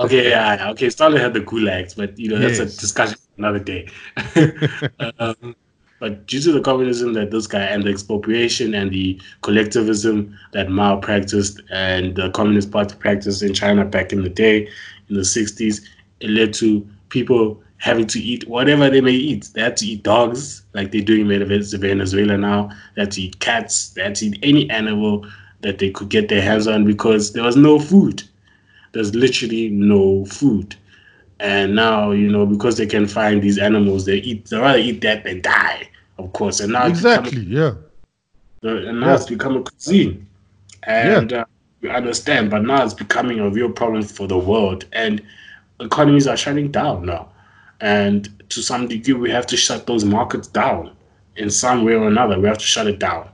[0.00, 0.90] Okay, yeah, yeah, okay.
[0.90, 2.76] Stalin had the gulags, but you know that's Yes.
[2.76, 3.88] a discussion for another day.
[5.18, 5.54] um,
[6.00, 10.70] but due to the communism that this guy and the expropriation and the collectivism that
[10.70, 14.68] Mao practiced and the Communist Party practiced in China back in the day,
[15.08, 15.82] in the '60s,
[16.20, 19.48] it led to people having to eat whatever they may eat.
[19.54, 22.70] They had to eat dogs, like they're doing in Venezuela now.
[22.94, 23.90] They had to eat cats.
[23.90, 25.26] They had to eat any animal
[25.60, 28.22] that they could get their hands on because there was no food
[28.92, 30.76] there's literally no food.
[31.40, 35.00] And now, you know, because they can find these animals, they eat, they rather eat
[35.02, 36.60] that than die, of course.
[36.60, 37.42] And now it's become- exactly.
[37.44, 37.74] Yeah.
[38.62, 39.14] and now Yeah.
[39.14, 40.26] it's become a cuisine.
[40.84, 41.44] And uh,
[41.80, 44.84] we understand, but now it's becoming a real problem for the world.
[44.92, 45.22] And
[45.80, 47.28] economies are shutting down now.
[47.80, 50.90] And to some degree, we have to shut those markets down
[51.36, 52.40] in some way or another.
[52.40, 53.28] We have to shut it down.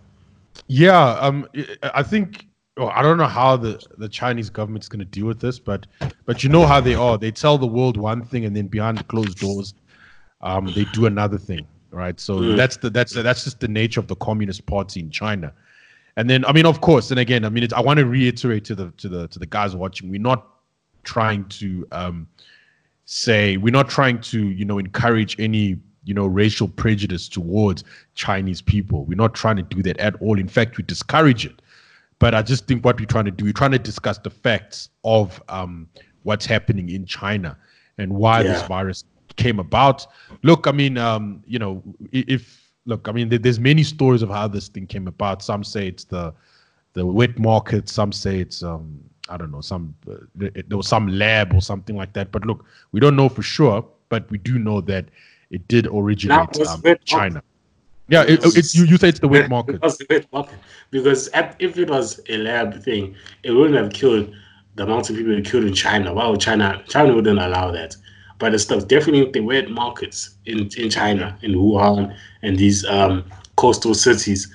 [0.66, 1.46] Yeah, um,
[1.82, 2.46] I think
[2.76, 5.86] well, I don't know how the, the Chinese government's going to deal with this, but
[6.26, 7.18] but you know how they are.
[7.18, 9.74] They tell the world one thing, and then behind closed doors,
[10.40, 12.18] um, they do another thing, right?
[12.18, 12.56] So Mm.
[12.56, 15.52] that's the that's that's just the nature of the Communist Party in China.
[16.16, 18.64] And then I mean, of course, and again, I mean, it's, I want to reiterate
[18.66, 20.46] to the to the to the guys watching, we're not
[21.04, 22.26] trying to um,
[23.04, 28.62] say we're not trying to you know encourage any you know racial prejudice towards Chinese
[28.62, 29.04] people.
[29.04, 30.38] We're not trying to do that at all.
[30.38, 31.60] In fact, we discourage it.
[32.18, 34.88] But I just think what we're trying to do, we're trying to discuss the facts
[35.04, 35.88] of um,
[36.22, 37.56] what's happening in China
[37.98, 39.04] and why this virus
[39.36, 40.06] came about.
[40.42, 44.48] Look, I mean, um, you know, if look, I mean, there's many stories of how
[44.48, 45.42] this thing came about.
[45.42, 46.34] Some say it's the
[46.92, 47.88] the wet market.
[47.88, 51.96] Some say it's um, I don't know, some uh, there was some lab or something
[51.96, 52.30] like that.
[52.30, 55.06] But look, we don't know for sure, but we do know that
[55.50, 57.42] it did originate um, China.
[58.08, 58.84] Yeah, it, it's you.
[58.84, 59.80] You say it's the wet market.
[59.82, 60.58] Was the wet market.
[60.90, 64.34] Because if it was a lab thing, it wouldn't have killed
[64.74, 66.12] the amount of people it killed in China.
[66.14, 66.82] Would China?
[66.86, 67.96] China wouldn't allow that.
[68.38, 73.24] But it's stuff definitely the wet markets in, in China, in Wuhan, and these um,
[73.56, 74.52] coastal cities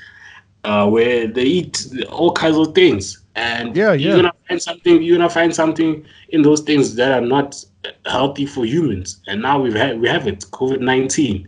[0.63, 3.23] uh, where they eat all kinds of things.
[3.35, 4.09] And Yeah, yeah.
[4.09, 5.01] you're gonna find something.
[5.01, 7.63] You're gonna find something in those things that are not
[8.05, 9.21] healthy for humans.
[9.27, 11.47] And now we've had we have it, COVID nineteen,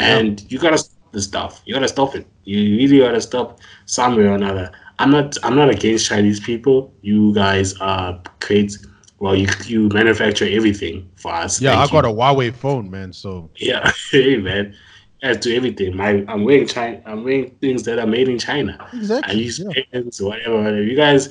[0.00, 1.62] and you gotta the stuff.
[1.64, 2.26] You gotta stop it.
[2.44, 4.70] You really gotta stop somewhere or another.
[4.98, 6.92] I'm not I'm not against Chinese people.
[7.02, 8.76] You guys are create
[9.18, 11.60] well you you manufacture everything for us.
[11.60, 12.10] Yeah, Thank I got you.
[12.10, 13.12] a Huawei phone, man.
[13.12, 14.74] So Yeah, hey man.
[15.22, 15.96] As to everything.
[15.96, 18.78] My I'm wearing China I'm wearing things that are made in China.
[18.92, 19.32] Exactly.
[19.32, 19.82] I use yeah.
[19.92, 20.82] pens, whatever, whatever.
[20.82, 21.28] You guys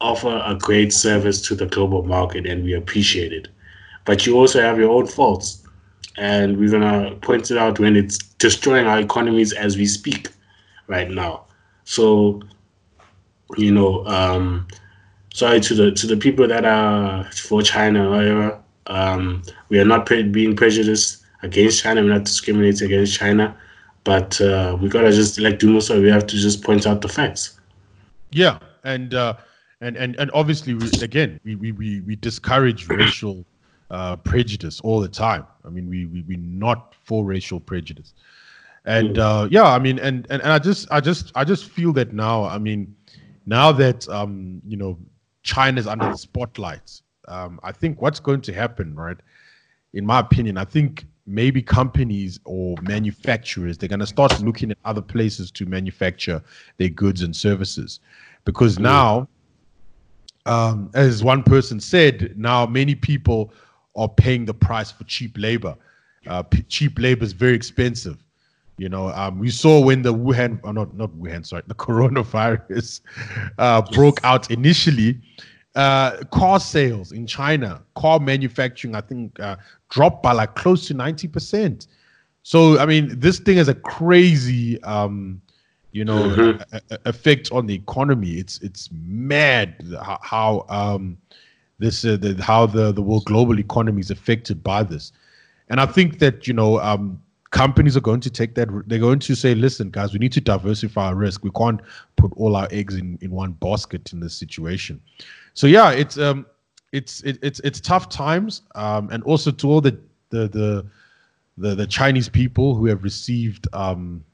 [0.00, 3.48] offer a great service to the global market and we appreciate it.
[4.04, 5.61] But you also have your own faults.
[6.16, 10.28] And we're gonna point it out when it's destroying our economies as we speak
[10.86, 11.46] right now.
[11.84, 12.42] So,
[13.56, 14.66] you know, um,
[15.32, 18.58] sorry to the to the people that are for China or whatever.
[18.86, 22.02] Um, we are not pre- being prejudiced against China.
[22.02, 23.56] We're not discriminating against China,
[24.04, 27.08] but uh, we gotta just like Dumo said, we have to just point out the
[27.08, 27.58] facts.
[28.30, 29.34] Yeah, and uh,
[29.80, 33.44] and and and obviously, we, again, we we we, we discourage racial
[33.92, 35.46] uh, prejudice all the time.
[35.64, 38.14] I mean, we we we not for racial prejudice,
[38.86, 41.92] and uh, yeah, I mean, and, and and I just I just I just feel
[41.92, 42.44] that now.
[42.44, 42.96] I mean,
[43.46, 44.98] now that um you know
[45.42, 49.18] China's under the spotlight, um, I think what's going to happen, right?
[49.92, 54.78] In my opinion, I think maybe companies or manufacturers they're going to start looking at
[54.84, 56.42] other places to manufacture
[56.78, 58.00] their goods and services
[58.44, 59.28] because now
[60.46, 63.52] um, as one person said now many people
[63.96, 65.74] are paying the price for cheap labor
[66.26, 68.22] uh, p- cheap labor is very expensive
[68.78, 73.00] you know um, we saw when the wuhan oh, not not wuhan sorry the coronavirus
[73.58, 75.20] uh, broke out initially
[75.74, 79.56] uh, car sales in China, car manufacturing, I think, uh,
[79.88, 81.86] dropped by like close to 90%.
[82.42, 85.40] So, I mean, this thing has a crazy, um,
[85.92, 86.62] you know, Mhm.
[86.72, 88.32] a- a- effect on the economy.
[88.32, 91.16] It's it's mad how, how um,
[91.82, 95.12] this uh, the, how the the world global economy is affected by this,
[95.68, 97.20] and I think that you know um,
[97.50, 98.68] companies are going to take that.
[98.86, 101.44] They're going to say, listen, guys, we need to diversify our risk.
[101.44, 101.80] We can't
[102.16, 105.00] put all our eggs in in one basket in this situation.
[105.54, 106.46] So yeah, it's um,
[106.92, 109.98] it's it, it's it's tough times, um, and also to all the
[110.30, 110.86] the the
[111.58, 114.24] the, the Chinese people who have received um,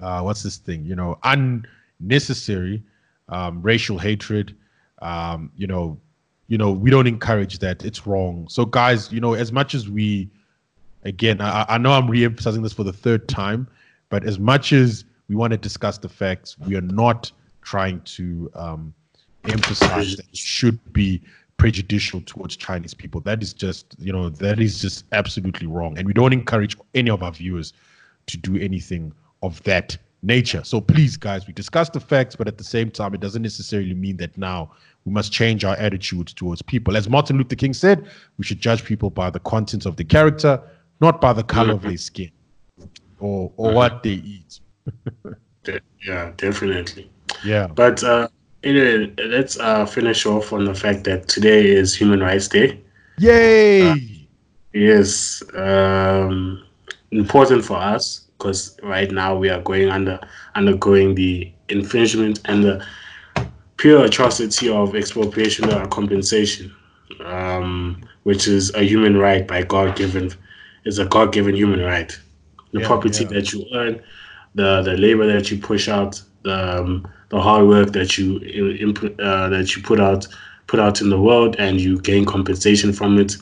[0.00, 0.84] uh, what's this thing?
[0.84, 2.82] You know, unnecessary
[3.28, 4.56] um, racial hatred.
[5.02, 5.98] Um, you know,
[6.48, 7.84] you know, we don't encourage that.
[7.84, 8.46] It's wrong.
[8.48, 10.28] So guys, you know, as much as we,
[11.04, 13.66] again, I, I know I'm re-emphasizing this for the third time,
[14.10, 17.32] but as much as we want to discuss the facts, we are not
[17.62, 18.94] trying to um,
[19.44, 21.22] emphasize that it should be
[21.56, 23.20] prejudicial towards Chinese people.
[23.22, 25.96] That is just, you know, that is just absolutely wrong.
[25.96, 27.72] And we don't encourage any of our viewers
[28.26, 30.62] to do anything of that nature.
[30.64, 33.94] So please, guys, we discuss the facts, but at the same time, it doesn't necessarily
[33.94, 34.72] mean that now
[35.04, 36.96] we must change our attitudes towards people.
[36.96, 38.06] As Martin Luther King said,
[38.38, 40.60] we should judge people by the contents of the character,
[41.00, 42.30] not by the color of their skin
[43.24, 44.60] or or what they eat.
[46.06, 47.10] Yeah, definitely.
[47.42, 47.68] Yeah.
[47.68, 48.28] But uh,
[48.62, 52.78] anyway, let's uh, finish off on the fact that today is Human Rights Day.
[53.18, 54.28] Yay!
[54.74, 56.62] Yes, um,
[57.12, 60.20] important for us because right now we are going under
[60.54, 62.86] undergoing the infringement and the
[63.76, 66.74] pure atrocity of expropriation or compensation,
[67.24, 70.30] um, which is a human right by God given,
[70.84, 72.16] is a God given human right.
[72.72, 73.30] The Yeah, property yeah.
[73.30, 74.02] that you earn,
[74.54, 79.18] the the labor that you push out, the um, the hard work that you input
[79.20, 80.26] uh, that you put out
[80.66, 83.36] put out in the world, and you gain compensation from it.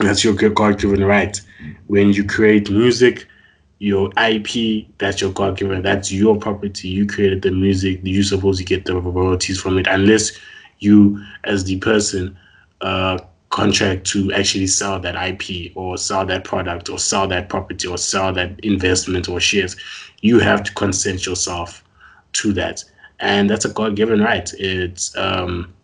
[0.00, 1.40] That's your God given right.
[1.86, 3.26] When you create music,
[3.80, 6.88] your IP, that's your God given, that's your property.
[6.88, 10.32] You created the music, you're supposed to get the royalties from it, unless
[10.78, 12.38] you, as the person,
[12.82, 13.18] uh,
[13.48, 17.98] contract to actually sell that IP or sell that product or sell that property or
[17.98, 19.76] sell that investment or shares.
[20.20, 21.82] You have to consent yourself
[22.34, 22.84] to that.
[23.18, 24.50] And that's a God given right.
[24.58, 25.74] It's um,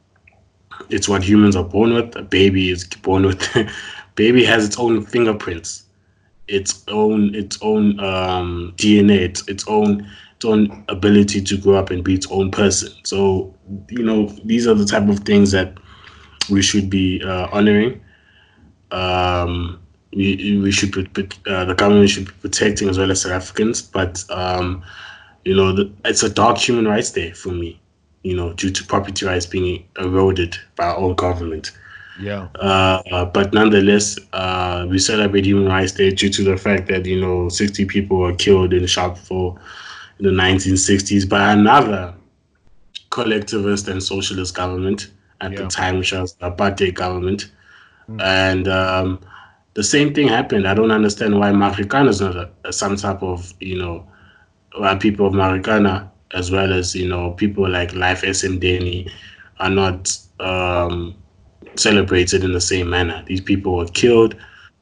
[0.91, 2.15] it's what humans are born with.
[2.15, 3.43] A baby is born with.
[4.15, 5.85] baby has its own fingerprints,
[6.49, 11.91] its own its own um, DNA, its its own its own ability to grow up
[11.91, 12.93] and be its own person.
[13.05, 13.55] So
[13.91, 15.77] you know these are the type of things that
[16.51, 18.01] we should be uh, honoring.
[18.91, 19.81] Um,
[20.15, 20.97] we, we should
[21.47, 24.83] uh, the government should be protecting as well as South Africans, but um,
[25.45, 27.81] you know the, it's a dark human rights day for me.
[28.23, 31.73] You know, due to property rights being eroded by our own government.
[32.17, 32.49] Yeah.
[32.59, 37.21] Uh, but nonetheless, uh, we celebrate Human Rights Day due to the fact that you
[37.21, 39.59] know 60 people were killed in Sharpeville
[40.19, 42.15] in the 1960s by another
[43.11, 45.11] collectivist and socialist government.
[45.43, 45.59] at Yeah.
[45.59, 47.51] the time, which was the apartheid government.
[48.09, 48.23] Mm.
[48.23, 49.21] And um,
[49.75, 50.67] the same thing happened.
[50.67, 54.07] I don't understand why Marikana is not a, some type of, you know,
[54.77, 59.11] why people of Marikana, as well as, you know, people like Life Esidimeni,
[59.59, 61.15] are not um,
[61.81, 63.23] celebrated in the same manner.
[63.27, 64.37] These people were killed.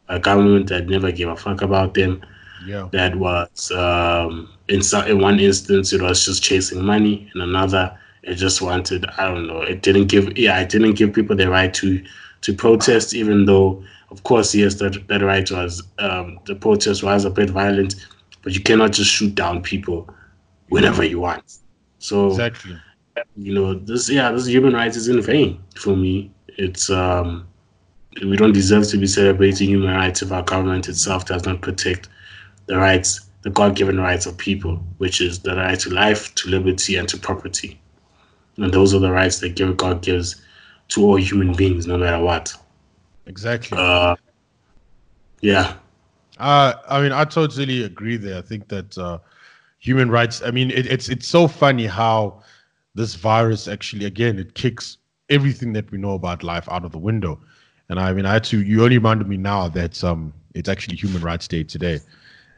[0.09, 2.23] A government that never gave a fuck about them
[2.67, 2.89] Yeah.
[2.93, 7.99] that was um, in some, in one instance it was just chasing money in another
[8.23, 11.49] it just wanted i don't know it didn't give yeah it didn't give people the
[11.51, 12.03] right to
[12.41, 17.25] to protest even though of course yes that, that right was um, the protest was
[17.27, 17.97] a bit violent
[18.43, 20.09] but you cannot just shoot down people
[20.71, 21.59] whenever you want
[21.99, 22.77] so Exactly.
[23.37, 27.47] you know this yeah this human rights is in vain for me it's um
[28.23, 32.09] we don't deserve to be celebrating human rights if our government itself does not protect
[32.67, 36.97] the rights the god-given rights of people which is the right to life to liberty
[36.97, 37.81] and to property
[38.59, 40.41] and those are the rights that give- god gives
[40.89, 42.55] to all human beings no matter what
[43.27, 43.79] Exactly.
[43.79, 44.17] uh
[45.41, 45.75] yeah
[46.39, 48.39] Uh, I mean, I totally agree there.
[48.39, 49.19] I think that uh,
[49.79, 50.43] human rights.
[50.43, 52.43] I mean, it, it's it's so funny how
[52.95, 54.99] this virus actually, again, it kicks
[55.29, 57.41] everything that we know about life out of the window.
[57.89, 58.63] And I mean, I had to.
[58.63, 62.01] You only reminded me now that um, it's actually Human Rights Day today.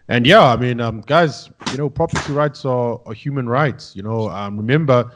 [0.08, 3.96] And yeah, I mean, um, guys, you know, property rights are, are human rights.
[3.96, 5.10] You know, um, remember,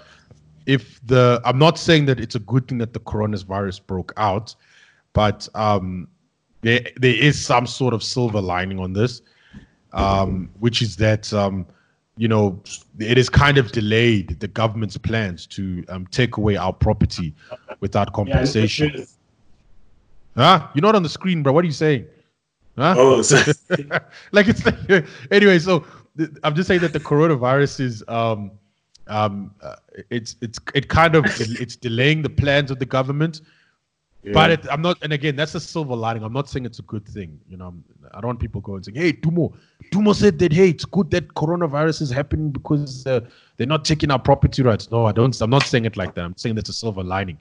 [0.66, 4.55] if the I'm not saying that it's a good thing that the coronavirus broke out,
[5.12, 6.09] but um,
[6.62, 9.22] there there is some sort of silver lining on this,
[9.92, 11.66] um, which is that um,
[12.22, 12.44] you know
[13.12, 17.28] it is kind of delayed the government's plans to um, take away our property
[17.80, 18.88] without compensation.
[20.36, 20.68] huh?
[20.74, 21.52] You're not on the screen, bro.
[21.54, 22.04] What are you saying?
[22.76, 22.94] Huh?
[22.98, 23.22] oh
[24.32, 24.62] like it's
[25.30, 25.58] anyway.
[25.58, 25.84] So
[26.18, 28.50] th- I'm just saying that the coronavirus is um
[29.06, 29.76] um uh,
[30.10, 31.24] it's it's it kind of
[31.64, 33.40] it's delaying the plans of the government.
[34.34, 36.22] But it, I'm not, and again, that's a silver lining.
[36.22, 37.40] I'm not saying it's a good thing.
[37.48, 39.52] You know, I'm- I don't want people going saying, "Hey, Dumo,
[39.92, 43.20] Dumo said that hey, it's good that coronavirus is happening because uh,
[43.56, 45.38] they're not taking our property rights." No, I don't.
[45.40, 46.24] I'm not saying it like that.
[46.24, 47.38] I'm saying that's a silver lining.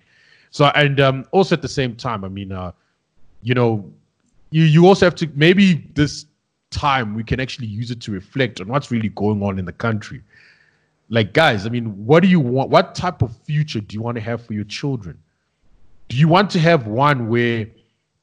[0.51, 2.71] So, and um, also at the same time, I mean, uh,
[3.41, 3.91] you know,
[4.51, 6.25] you you also have to maybe this
[6.71, 9.73] time we can actually use it to reflect on what's really going on in the
[9.73, 10.21] country.
[11.09, 12.69] Like, guys, I mean, what do you want?
[12.69, 15.17] What type of future do you want to have for your children?
[16.09, 17.67] do you want to have one where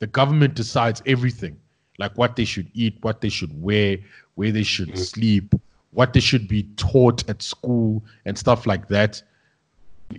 [0.01, 1.57] the government decides everything
[1.99, 3.99] like what they should eat what they should wear
[4.35, 4.99] where they should mm-hmm.
[4.99, 5.55] sleep
[5.93, 9.23] what they should be taught at school and stuff like that.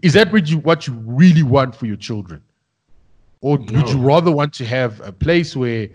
[0.02, 2.42] Is that what you what you really want for your children?
[3.42, 5.88] Or would you rather want to have a place where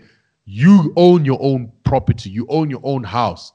[0.45, 3.53] you own your own property you own your own house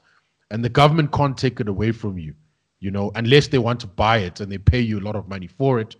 [0.51, 2.35] and the government can't take it away from you
[2.81, 5.29] you know unless they want to buy it and they pay you a lot of
[5.29, 5.97] money for it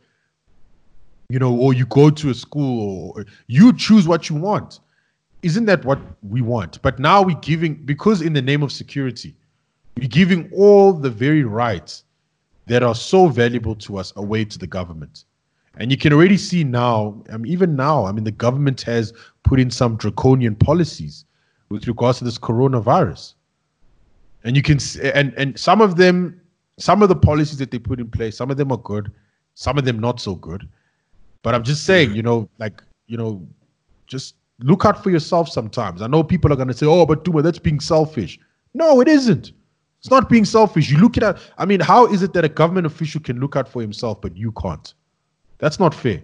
[1.31, 4.81] you know, or you go to a school, or you choose what you want.
[5.43, 6.83] Isn't that what we want?
[6.83, 9.37] But now we're giving, because in the name of security,
[9.97, 12.05] we're giving all the very rights
[12.67, 15.25] that are so valuable to us away to the government.
[15.77, 19.13] And you can already see now, I mean, even now, I mean, the government has
[19.45, 21.25] put in some draconian policies
[21.69, 23.35] with regards to this coronavirus.
[24.45, 26.41] And you can, and and some of them,
[26.79, 29.13] some of the policies that they put in place, some of them are good,
[29.55, 30.69] some of them not so good.
[31.43, 33.47] But I'm just saying, you know, like, you know,
[34.07, 36.03] just look out for yourself sometimes.
[36.03, 38.39] I know people are going to say, oh, but Dumo, that's being selfish.
[38.75, 39.53] No, it isn't.
[40.01, 40.91] It's not being selfish.
[40.91, 43.69] You look at, I mean, how is it that a government official can look out
[43.69, 44.95] for himself, but you can't?
[45.59, 46.23] That's not fair.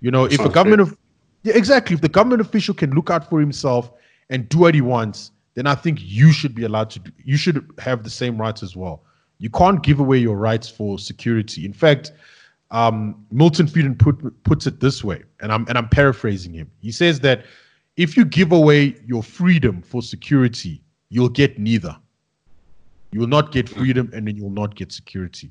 [0.00, 0.96] You know, if a government of,
[1.42, 1.94] yeah, exactly.
[1.94, 3.90] If the government official can look out for himself
[4.30, 7.36] and do what he wants, then I think you should be allowed to do, you
[7.36, 9.02] should have the same rights as well.
[9.38, 11.64] You can't give away your rights for security.
[11.64, 12.12] In fact,
[12.70, 16.70] um, Milton Friedman put, puts it this way, and I'm and I'm paraphrasing him.
[16.80, 17.44] He says that
[17.96, 21.96] if you give away your freedom for security, you'll get neither.
[23.10, 25.50] You will not get freedom, and then you will not get security.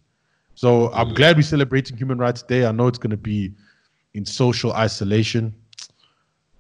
[0.54, 2.66] So I'm glad we're celebrating Human Rights Day.
[2.66, 3.54] I know it's going to be
[4.14, 5.54] in social isolation.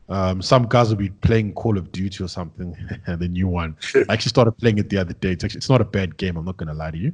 [0.10, 2.76] Um, some guys will be playing Call of Duty or something,
[3.08, 3.76] the new one.
[3.96, 5.32] I actually started playing it the other day.
[5.32, 6.38] It's actually it's not a bad game.
[6.38, 7.14] I'm not going to lie to you.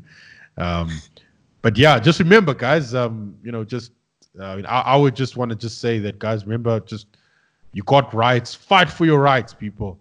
[0.58, 0.90] Um,
[1.64, 2.94] but yeah, just remember, guys.
[2.94, 3.92] Um, you know, just
[4.40, 6.46] uh, I, mean, I, I would just want to just say that, guys.
[6.46, 7.08] Remember, just
[7.74, 8.54] you got rights.
[8.54, 10.00] Fight for your rights, people.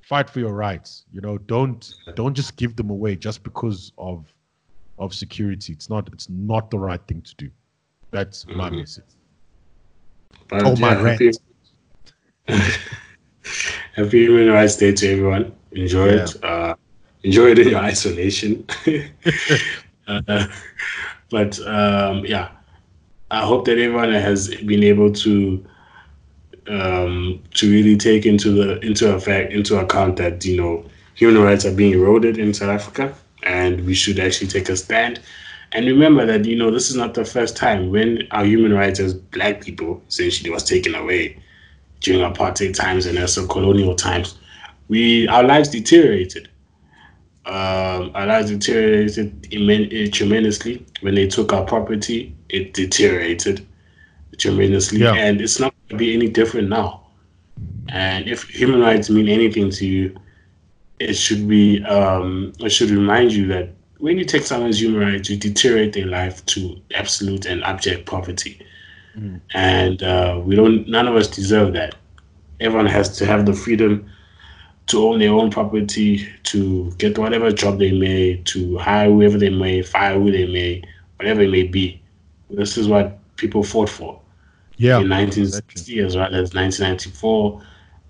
[0.00, 1.04] Fight for your rights.
[1.12, 4.32] You know, don't don't just give them away just because of
[4.98, 5.72] of security.
[5.72, 7.50] It's not it's not the right thing to do.
[8.10, 8.78] That's my Mhm.
[8.78, 9.04] message.
[10.48, 11.32] But, Oh, my happy,
[13.96, 15.52] happy Human Rights Day to everyone.
[15.72, 16.44] Enjoy it.
[16.44, 16.74] Uh,
[17.24, 18.64] enjoy it in your isolation.
[21.30, 22.50] but um, yeah,
[23.30, 25.64] I hope that everyone has been able to
[26.68, 30.84] um, to really take into the into effect into account that you know
[31.14, 35.20] human rights are being eroded in South Africa, and we should actually take a stand.
[35.72, 39.00] And remember that you know this is not the first time when our human rights
[39.00, 41.42] as Black people essentially was taken away
[42.00, 44.36] during apartheid times and also colonial times.
[44.88, 46.48] We our lives deteriorated.
[47.46, 52.34] Um, our lives deteriorated immen- tremendously when they took our property.
[52.48, 53.66] It deteriorated
[54.38, 55.14] tremendously, yeah.
[55.14, 57.06] and it's not going to be any different now.
[57.88, 60.16] And if human rights mean anything to you,
[60.98, 65.28] it should be um, it should remind you that when you take someone's human rights,
[65.28, 68.60] you deteriorate their life to absolute and abject poverty.
[69.16, 69.40] Mm.
[69.52, 70.88] And uh, we don't.
[70.88, 71.94] None of us deserve that.
[72.60, 74.10] Everyone has to have the freedom
[74.86, 79.50] to own their own property, to get whatever job they may, to hire whoever they
[79.50, 80.82] may, fire who they may,
[81.16, 82.00] whatever it may be.
[82.50, 84.20] This is what people fought for.
[84.76, 85.00] Yeah.
[85.00, 87.62] In 1960 as well as 1994,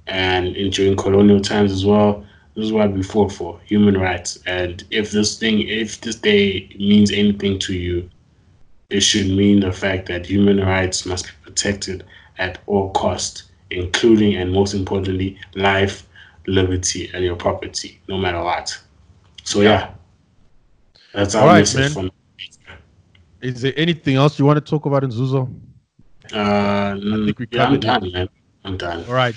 [0.07, 2.25] and in, during colonial times as well.
[2.55, 4.39] This is what we fought for: human rights.
[4.47, 8.09] And if this thing, if this day means anything to you,
[8.91, 12.05] it should mean the fact that human rights must be protected
[12.39, 16.07] at all cost, including and most importantly, life,
[16.47, 18.79] liberty, and your property, no matter what.
[19.45, 19.95] So yeah,
[21.13, 22.11] that's our all right, message man.
[23.41, 25.53] Is there anything else you want to talk about Nzuzo?
[26.33, 28.29] Uh, I think we yeah, I'm done, man.
[28.65, 29.05] I'm done.
[29.07, 29.35] All right.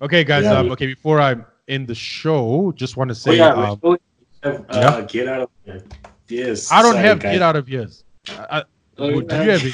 [0.00, 0.44] Okay, guys.
[0.44, 1.36] Yeah, um, okay, before I
[1.66, 3.98] end the show, just want to say, oh, yeah, um,
[4.42, 5.00] have, uh, yeah.
[5.02, 5.82] get out of here.
[6.28, 6.70] Yes.
[6.70, 7.32] I don't sorry, have guys.
[7.32, 8.04] get out of yes.
[8.28, 8.62] I,
[8.98, 9.72] oh, do you have any?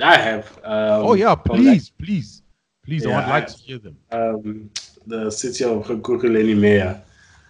[0.00, 0.58] I have.
[0.58, 2.42] Um, oh yeah, please, please,
[2.84, 3.04] please.
[3.04, 3.96] Yeah, I would like I, to hear them.
[4.12, 4.70] Um,
[5.06, 7.00] the city of Ekurhuleni mayor,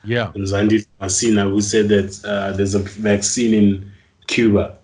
[0.04, 3.92] yeah, Mzwandile Masina, who said that uh, there's a vaccine in
[4.26, 4.76] Cuba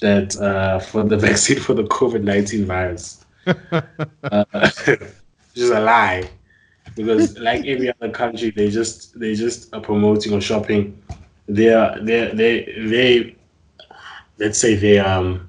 [0.00, 4.44] that uh, for the vaccine for the COVID nineteen virus, uh,
[4.86, 6.28] which is a lie.
[6.96, 11.00] Because like every other country, they just they just are promoting or shopping.
[11.48, 13.36] They are they they they
[14.38, 15.48] let's say they um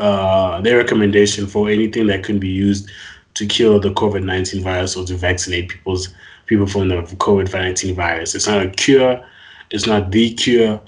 [0.00, 2.90] uh their recommendation for anything that can be used
[3.36, 6.08] to kill the COVID nineteen virus or to vaccinate people's
[6.46, 8.34] people from the COVID nineteen virus.
[8.34, 9.24] It's not a cure.
[9.70, 10.80] It's not the cure.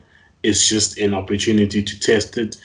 [0.43, 2.57] It's just an opportunity to test it.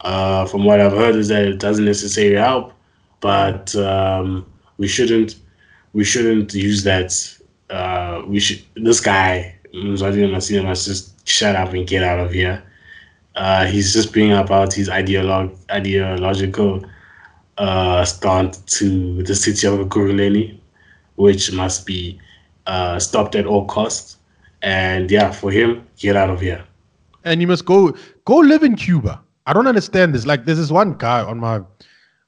[0.00, 2.72] Uh, from what I've heard, is that it doesn't necessarily help,
[3.20, 4.46] but um,
[4.78, 5.36] we shouldn't
[5.92, 7.10] we shouldn't use that.
[7.70, 8.62] Uh, we should.
[8.76, 12.62] This guy, Mzwandile Masina, must just shut up and get out of here.
[13.34, 16.84] Uh, he's just bringing about his ideolog- ideological
[17.58, 20.58] uh, stunt to the city of Ekurhuleni,
[21.16, 22.20] which must be
[22.66, 24.18] uh, stopped at all costs.
[24.62, 26.64] And yeah, for him, get out of here.
[27.24, 29.20] And you must go go live in Cuba.
[29.46, 30.26] I don't understand this.
[30.26, 31.60] Like, there's this one guy on my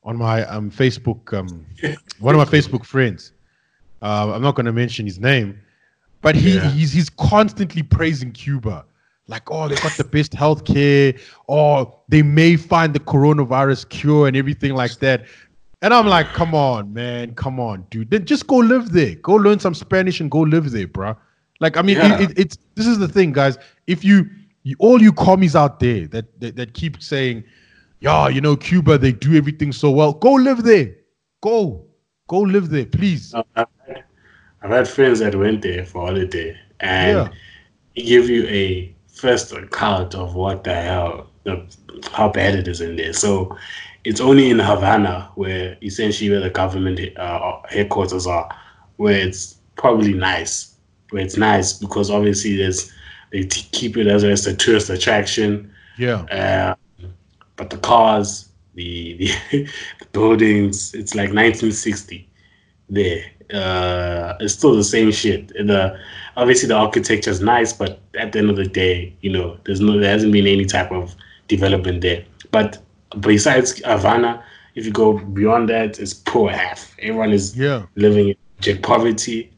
[0.05, 1.67] on my um, Facebook, um,
[2.21, 3.33] one of my Facebook friends.
[4.01, 5.59] Uh, I'm not going to mention his name,
[6.23, 6.71] but he yeah.
[6.71, 8.85] he's he's constantly praising Cuba.
[9.29, 14.27] Like, oh, they got the best healthcare, or oh, they may find the coronavirus cure
[14.27, 15.27] and everything like that.
[15.83, 18.11] And I'm like, come on, man, come on, dude.
[18.11, 19.15] Then just go live there.
[19.17, 21.15] Go learn some Spanish and go live there, bro.
[21.61, 22.21] Like, I mean, yeah.
[22.21, 23.59] it, it, it's this is the thing, guys.
[23.87, 24.29] If you,
[24.63, 27.45] you all you commies out there that, that that keep saying,
[28.01, 30.15] yeah, you know, Cuba, they do everything so well.
[30.15, 30.95] Go live there.
[31.43, 31.85] Go,
[32.29, 33.35] go live there, please.
[33.55, 37.31] I've had friends that went there for holiday and
[37.95, 38.03] yeah.
[38.03, 41.65] give you a first account of what the hell, the,
[42.13, 43.13] how bad it is in there.
[43.13, 43.57] So
[44.05, 48.49] it's only in Havana where essentially where the government uh, headquarters are,
[48.97, 50.75] where it's probably nice.
[51.11, 52.93] Where it's nice because obviously there's
[53.33, 55.73] they t- keep it as, as a tourist attraction.
[55.99, 56.23] Yeah.
[56.23, 56.75] Uh,
[57.57, 59.33] but the cars, the, the,
[59.99, 62.27] the buildings, it's like 1960
[62.91, 63.23] there
[63.53, 65.49] uh, it's still the same shit.
[65.49, 65.99] The
[66.39, 69.81] obviously the architecture is nice, but at the end of the day, you know, there's
[69.81, 71.15] no there hasn't been any type of
[71.49, 72.25] development there.
[72.53, 72.79] But
[73.21, 74.43] besides Havana,
[74.77, 76.95] if you go beyond that, it's poor half.
[77.01, 77.85] Everyone is yeah.
[77.97, 79.53] living in poverty.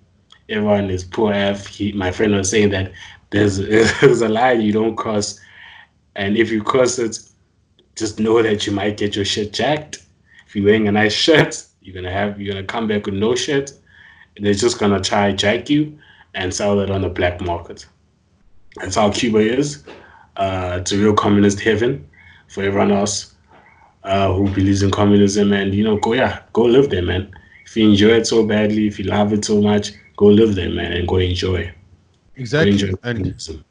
[0.48, 1.66] Everyone is poor half.
[1.66, 2.92] He, my friend was saying that
[3.28, 3.58] there's
[4.00, 5.38] there's a line you don't cross,
[6.16, 7.18] and if you cross it,
[7.94, 10.02] just know that you might get your shit jacked.
[10.46, 13.34] If you're wearing a nice shirt, you're gonna have you're gonna come back with no
[13.34, 13.70] shirt.
[14.38, 15.98] They're just gonna try jack you
[16.34, 17.86] and sell it on the black market.
[18.76, 19.84] That's how Cuba is.
[20.36, 22.08] Uh, it's a real communist heaven
[22.48, 23.34] for everyone else
[24.04, 25.52] uh, who believes in communism.
[25.52, 27.32] And you know, go yeah, go live there, man.
[27.66, 30.70] If you enjoy it so badly, if you love it so much, go live there,
[30.70, 31.72] man, and go enjoy.
[32.36, 32.78] Exactly.
[32.78, 33.64] Go enjoy and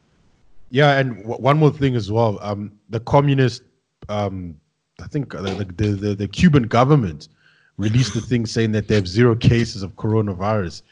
[0.72, 2.38] yeah, and w- one more thing as well.
[2.40, 3.62] Um, the communist
[4.08, 4.56] um,
[5.02, 7.28] I think uh, the, the, the, the Cuban government
[7.76, 10.82] released a thing saying that they have zero cases of coronavirus,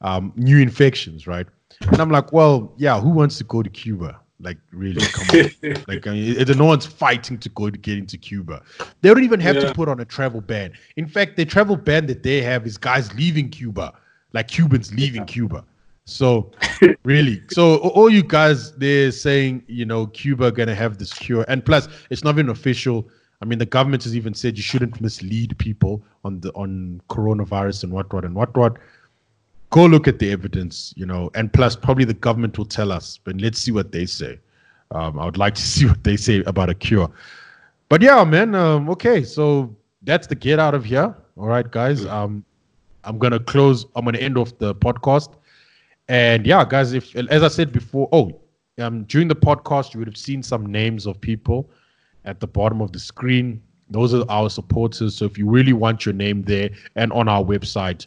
[0.00, 1.46] um, new infections, right?
[1.80, 4.20] And I'm like, well, yeah, who wants to go to Cuba?
[4.42, 5.84] Like, really, come on.
[5.88, 8.62] like, I mean, no one's fighting to go to get into Cuba.
[9.00, 9.66] They don't even have yeah.
[9.66, 10.72] to put on a travel ban.
[10.96, 13.92] In fact, the travel ban that they have is guys leaving Cuba,
[14.32, 15.26] like Cubans leaving yeah.
[15.26, 15.64] Cuba.
[16.06, 16.50] So,
[17.04, 21.64] really, so all you guys, they're saying, you know, Cuba gonna have this cure, and
[21.64, 23.08] plus, it's not even official.
[23.42, 27.84] I mean, the government has even said you shouldn't mislead people on the on coronavirus
[27.84, 28.78] and what what and what what
[29.70, 33.18] go look at the evidence, you know, and plus probably the government will tell us,
[33.22, 34.38] but let's see what they say.
[34.92, 37.10] Um, I would like to see what they say about a cure.
[37.88, 38.54] But yeah, man.
[38.54, 41.14] Um, okay, so that's the get out of here.
[41.36, 42.06] All right, guys.
[42.06, 42.44] Um,
[43.04, 43.86] I'm gonna close.
[43.96, 45.34] I'm gonna end off the podcast.
[46.08, 48.40] And yeah, guys, if as I said before, oh,
[48.78, 51.70] um, during the podcast, you would have seen some names of people
[52.24, 53.62] at the bottom of the screen.
[53.88, 55.16] Those are our supporters.
[55.16, 58.06] So if you really want your name there and on our website,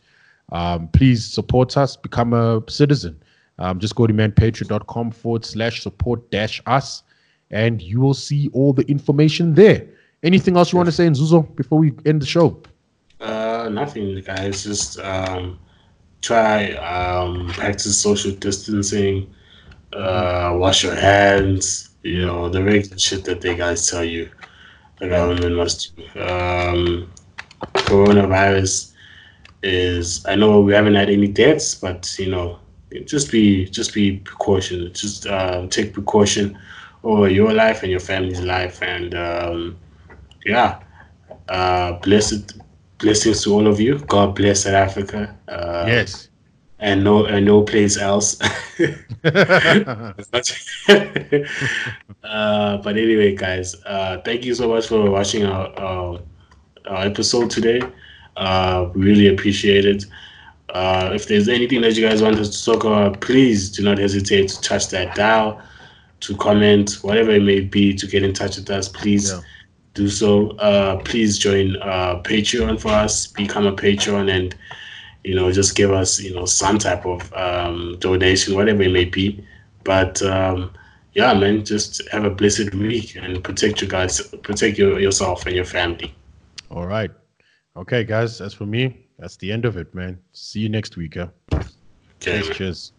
[0.53, 3.21] um, please support us, become a citizen.
[3.59, 7.03] Um, just go to manpatria.com forward slash support dash us,
[7.51, 9.87] and you will see all the information there.
[10.21, 12.61] Anything else you want to say, Nzuzo, before we end the show?
[13.19, 14.63] Uh, nothing, guys.
[14.63, 15.59] Just um,
[16.21, 19.33] try um, practice social distancing,
[19.91, 21.89] uh, wash your hands.
[22.03, 24.29] You know the regular shit that they guys tell you
[24.99, 26.03] the government must do.
[26.19, 27.11] Um,
[27.73, 28.92] coronavirus
[29.63, 32.59] is I know we haven't had any deaths, but you know,
[33.05, 34.93] just be just be precaution.
[34.93, 36.57] Just uh, take precaution
[37.03, 39.77] over your life and your family's life, and um,
[40.45, 40.79] yeah,
[41.49, 42.59] uh, blessed
[43.03, 43.99] blessings to all of you.
[43.99, 45.35] God bless South Africa.
[45.47, 46.29] Uh, yes.
[46.79, 48.41] And no, and no place else.
[49.23, 50.13] uh,
[52.77, 56.19] but anyway, guys, uh, thank you so much for watching our, our,
[56.87, 57.79] our episode today.
[58.35, 60.05] Uh, really appreciate it.
[60.69, 63.97] Uh, if there's anything that you guys want us to talk about, please do not
[63.97, 65.61] hesitate to touch that dial,
[66.21, 68.89] to comment, whatever it may be, to get in touch with us.
[68.89, 69.39] Please yeah.
[69.93, 70.51] do so.
[70.57, 74.55] Uh, please join uh, Patreon for us, become a patron, and
[75.23, 79.05] you know just give us you know some type of um, donation, whatever it may
[79.05, 79.45] be.
[79.83, 80.71] But um,
[81.13, 85.55] yeah, man, just have a blessed week and protect you guys, protect your, yourself and
[85.55, 86.13] your family.
[86.71, 87.11] All right.
[87.75, 90.19] Okay, guys, as for me, that's the end of it, man.
[90.31, 91.17] See you next week.
[91.17, 91.31] Okay.
[92.19, 92.49] Cheers.
[92.49, 92.93] cheers.